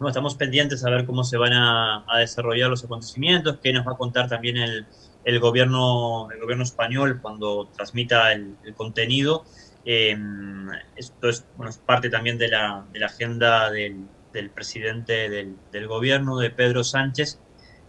No, 0.00 0.08
estamos 0.08 0.36
pendientes 0.36 0.84
a 0.84 0.90
ver 0.90 1.06
cómo 1.06 1.24
se 1.24 1.36
van 1.36 1.52
a, 1.52 2.04
a 2.08 2.18
desarrollar 2.18 2.70
los 2.70 2.84
acontecimientos, 2.84 3.58
qué 3.62 3.72
nos 3.72 3.86
va 3.86 3.92
a 3.92 3.96
contar 3.96 4.28
también 4.28 4.56
el 4.56 4.86
el 5.28 5.40
gobierno, 5.40 6.30
el 6.30 6.40
gobierno 6.40 6.64
español 6.64 7.18
cuando 7.20 7.68
transmita 7.76 8.32
el, 8.32 8.56
contenido. 8.76 9.44
Em, 9.84 10.68
esto 10.96 11.28
es, 11.28 11.44
bueno, 11.56 11.70
parte 11.84 12.08
también 12.08 12.38
de 12.38 12.48
la, 12.48 12.86
de 12.92 12.98
la 12.98 13.06
agenda 13.06 13.70
del, 13.70 14.06
del 14.32 14.48
presidente 14.48 15.28
del, 15.28 15.56
del, 15.70 15.86
gobierno, 15.86 16.38
de 16.38 16.48
Pedro 16.48 16.82
Sánchez. 16.82 17.38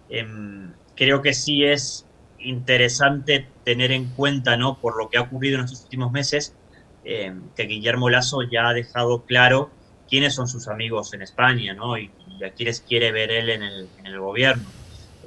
Em, 0.09 0.73
creo 0.97 1.21
que 1.21 1.33
sí 1.33 1.63
es 1.63 2.05
interesante 2.39 3.47
tener 3.63 3.93
en 3.93 4.07
cuenta, 4.09 4.57
¿no? 4.57 4.77
por 4.77 4.97
lo 4.97 5.09
que 5.09 5.17
ha 5.17 5.21
ocurrido 5.21 5.59
en 5.59 5.65
estos 5.65 5.83
últimos 5.83 6.11
meses, 6.11 6.53
em, 7.09 7.41
que 7.55 7.63
Guillermo 7.63 8.09
Lazo 8.09 8.43
ya 8.43 8.69
ha 8.69 8.73
dejado 8.73 9.25
claro 9.25 9.71
quiénes 10.09 10.33
son 10.33 10.47
sus 10.47 10.67
amigos 10.67 11.13
en 11.13 11.21
España 11.21 11.73
¿no? 11.73 11.97
y, 11.97 12.11
a 12.45 12.51
quiénes 12.51 12.81
quiere 12.81 13.11
ver 13.11 13.31
él 13.31 13.49
en 13.49 13.63
el, 13.63 14.19
gobierno. 14.19 14.63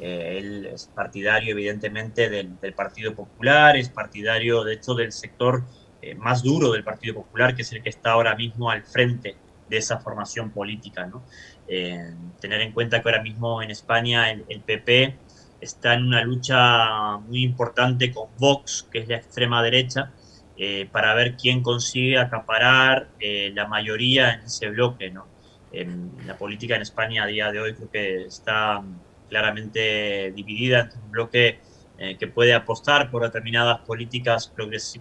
Eh, 0.00 0.38
él 0.38 0.66
es 0.66 0.90
partidario, 0.94 1.52
evidentemente, 1.52 2.30
del, 2.30 2.56
Partido 2.74 3.14
Popular, 3.14 3.76
es 3.76 3.88
partidario, 3.88 4.64
de 4.64 4.74
hecho, 4.74 4.94
del 4.94 5.12
sector 5.12 5.62
eh, 6.00 6.14
más 6.14 6.42
duro 6.42 6.72
del 6.72 6.82
Partido 6.82 7.14
Popular, 7.14 7.54
que 7.54 7.62
es 7.62 7.72
el 7.72 7.82
que 7.82 7.90
está 7.90 8.12
ahora 8.12 8.34
mismo 8.34 8.70
al 8.70 8.82
frente 8.82 9.36
de 9.68 9.76
esa 9.76 9.98
formación 9.98 10.50
política. 10.50 11.06
¿no? 11.06 11.22
Eh, 11.68 12.12
tener 12.40 12.60
en 12.60 12.72
cuenta 12.72 13.00
que 13.00 13.08
ahora 13.08 13.22
mismo 13.22 13.62
en 13.62 13.70
España 13.70 14.30
el, 14.30 14.60
PP 14.60 15.16
está 15.60 15.94
en 15.94 16.06
una 16.06 16.22
lucha 16.22 17.18
muy 17.18 17.42
importante 17.42 18.12
con 18.12 18.28
Vox, 18.38 18.88
que 18.90 18.98
es 18.98 19.08
la 19.08 19.16
extrema 19.16 19.62
derecha, 19.62 20.10
para 20.92 21.14
ver 21.14 21.36
quién 21.36 21.62
consigue 21.62 22.18
acaparar 22.18 23.08
la 23.20 23.66
mayoría 23.66 24.34
en 24.34 24.40
ese 24.42 24.68
bloque. 24.70 25.10
¿no? 25.10 25.26
la 26.26 26.36
política 26.36 26.76
en 26.76 26.82
España 26.82 27.24
a 27.24 27.26
día 27.26 27.50
de 27.50 27.60
hoy 27.60 27.74
creo 27.74 27.90
que 27.90 28.22
está 28.26 28.82
claramente 29.28 30.30
dividida 30.32 30.80
entre 30.80 30.98
un 30.98 31.10
bloque 31.10 31.58
eh, 31.98 32.16
que 32.18 32.26
puede 32.26 32.52
apostar 32.52 33.10
por 33.10 33.22
determinadas 33.22 33.78
políticas 33.80 34.52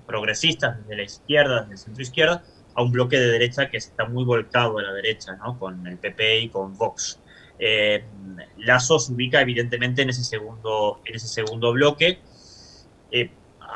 progresistas 0.06 0.78
desde 0.78 0.96
la 0.96 1.04
izquierda, 1.04 1.62
desde 1.62 1.72
el 1.72 1.78
centro 1.80 2.04
izquierda, 2.04 2.44
a 2.76 2.84
un 2.84 2.92
bloque 2.92 3.18
de 3.18 3.28
derecha 3.28 3.70
que 3.70 3.78
está 3.78 4.06
muy 4.06 4.24
volcado 4.24 4.78
a 4.78 4.84
la 4.84 4.94
derecha, 4.94 5.34
¿no? 5.36 5.58
con 5.58 5.88
el 5.88 5.98
PP 5.98 6.42
y 6.42 6.50
con 6.50 6.78
Vox. 6.78 7.20
Eh, 7.60 8.04
Lazo 8.60 9.00
se 9.00 9.14
ubica 9.14 9.42
evidentemente 9.42 10.04
en 10.04 10.12
ese 10.12 10.24
segundo, 10.24 11.02
en 11.06 11.16
ese 11.16 11.28
segundo 11.28 11.74
bloque. 11.74 12.20
Eh, 13.12 13.32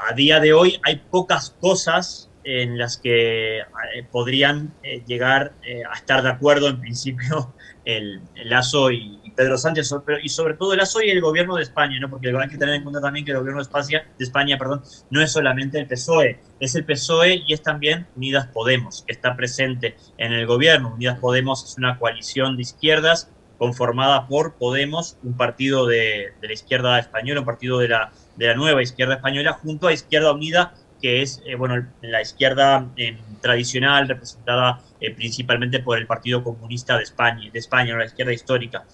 a 0.10 0.14
día 0.14 0.40
de 0.40 0.54
hoy 0.54 0.80
hay 0.84 0.98
pocas 1.10 1.56
cosas 1.60 2.30
en 2.44 2.78
las 2.78 2.98
que 2.98 3.60
eh, 3.60 3.64
podrían 4.12 4.74
llegar 5.08 5.54
a 5.90 5.98
estar 5.98 6.22
de 6.22 6.30
acuerdo 6.30 6.68
en 6.68 6.80
principio 6.80 7.54
el, 7.86 8.22
Lazo 8.44 8.92
y, 8.92 9.22
Pedro 9.36 9.58
Sánchez, 9.58 9.94
y 10.24 10.30
sobre 10.30 10.54
todo 10.54 10.72
el 10.72 10.80
Lazo 10.80 11.02
y 11.02 11.10
el 11.10 11.20
gobierno 11.20 11.56
de 11.56 11.64
España, 11.64 12.00
¿no? 12.00 12.10
porque 12.10 12.30
hay 12.30 12.48
que 12.48 12.58
tener 12.58 12.76
en 12.76 12.84
cuenta 12.84 13.02
también 13.02 13.26
que 13.26 13.32
el 13.32 13.38
gobierno 13.38 13.60
de 13.60 13.64
España, 13.64 14.08
de 14.18 14.24
España 14.24 14.58
perdón, 14.58 14.82
no 15.10 15.22
es 15.22 15.32
solamente 15.32 15.78
el 15.78 15.88
PSOE, 15.88 16.40
es 16.60 16.76
el 16.76 16.86
PSOE 16.86 17.44
y 17.46 17.54
es 17.54 17.62
también 17.62 18.08
Unidas 18.16 18.48
Podemos, 18.48 19.04
que 19.06 19.12
está 19.12 19.36
presente 19.36 19.98
en 20.18 20.32
el 20.32 20.46
gobierno. 20.48 20.94
Unidas 20.94 21.20
Podemos 21.20 21.66
es 21.66 21.78
una 21.78 22.00
coalición 22.00 22.56
de 22.56 22.62
izquierdas 22.62 23.30
conformada 23.58 24.28
por 24.28 24.56
Podemos, 24.56 25.18
un 25.24 25.38
partido 25.38 25.86
de, 25.86 26.34
de 26.42 26.48
la 26.48 26.54
izquierda 26.54 27.00
española, 27.00 27.40
un 27.40 27.46
partido 27.46 27.80
de 27.80 27.90
la, 27.90 28.12
de 28.36 28.48
la 28.48 28.56
nueva 28.56 28.82
izquierda 28.82 29.16
española, 29.16 29.54
junto 29.54 29.88
a 29.88 29.94
Izquierda 29.94 30.34
Unida, 30.34 30.74
que 31.02 31.22
es 31.22 31.42
eh, 31.46 31.56
bueno, 31.56 31.86
la 32.02 32.22
izquierda 32.22 32.88
eh, 32.98 33.18
tradicional 33.42 34.08
representada 34.08 34.82
eh, 35.00 35.14
principalmente 35.14 35.80
por 35.80 35.98
el 35.98 36.08
Partido 36.08 36.44
Comunista 36.44 36.98
de 36.98 37.04
España, 37.04 37.50
de 37.52 37.60
España, 37.60 37.96
la 37.96 38.06
izquierda 38.06 38.34
histórica. 38.34 38.86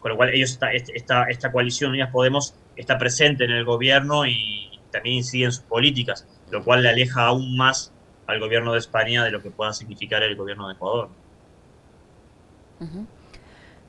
Con 0.00 0.10
lo 0.10 0.16
cual 0.16 0.30
ellos 0.30 0.58
este, 0.72 0.96
esta, 0.96 1.24
esta 1.24 1.52
coalición 1.52 1.90
Unidas 1.90 2.10
Podemos 2.10 2.54
está 2.74 2.98
presente 2.98 3.44
en 3.44 3.52
el 3.52 3.64
gobierno 3.64 4.26
y 4.26 4.80
también 4.90 5.16
incide 5.16 5.44
en 5.44 5.52
sus 5.52 5.62
políticas, 5.62 6.26
lo 6.50 6.64
cual 6.64 6.82
le 6.82 6.88
aleja 6.88 7.26
aún 7.26 7.56
más 7.56 7.92
al 8.26 8.40
gobierno 8.40 8.72
de 8.72 8.78
España 8.78 9.22
de 9.24 9.30
lo 9.30 9.42
que 9.42 9.50
pueda 9.50 9.72
significar 9.72 10.22
el 10.22 10.34
gobierno 10.36 10.66
de 10.68 10.74
Ecuador. 10.74 11.08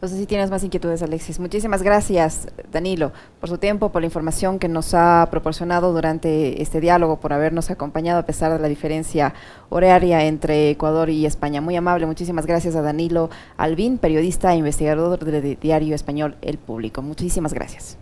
No 0.03 0.09
sé 0.09 0.17
si 0.17 0.25
tienes 0.25 0.51
más 0.51 0.61
inquietudes, 0.65 1.01
Alexis. 1.01 1.39
Muchísimas 1.39 1.81
gracias, 1.81 2.49
Danilo, 2.69 3.13
por 3.39 3.47
su 3.47 3.57
tiempo, 3.57 3.93
por 3.93 4.01
la 4.01 4.07
información 4.07 4.59
que 4.59 4.67
nos 4.67 4.93
ha 4.93 5.25
proporcionado 5.31 5.93
durante 5.93 6.61
este 6.61 6.81
diálogo, 6.81 7.21
por 7.21 7.31
habernos 7.31 7.71
acompañado 7.71 8.19
a 8.19 8.25
pesar 8.25 8.51
de 8.51 8.59
la 8.59 8.67
diferencia 8.67 9.33
horaria 9.69 10.25
entre 10.25 10.71
Ecuador 10.71 11.09
y 11.09 11.25
España. 11.25 11.61
Muy 11.61 11.77
amable, 11.77 12.05
muchísimas 12.05 12.45
gracias 12.45 12.75
a 12.75 12.81
Danilo 12.81 13.29
Albín, 13.55 13.97
periodista 13.97 14.53
e 14.53 14.57
investigador 14.57 15.23
del 15.23 15.57
diario 15.57 15.95
español 15.95 16.35
El 16.41 16.57
Público. 16.57 17.01
Muchísimas 17.01 17.53
gracias. 17.53 17.97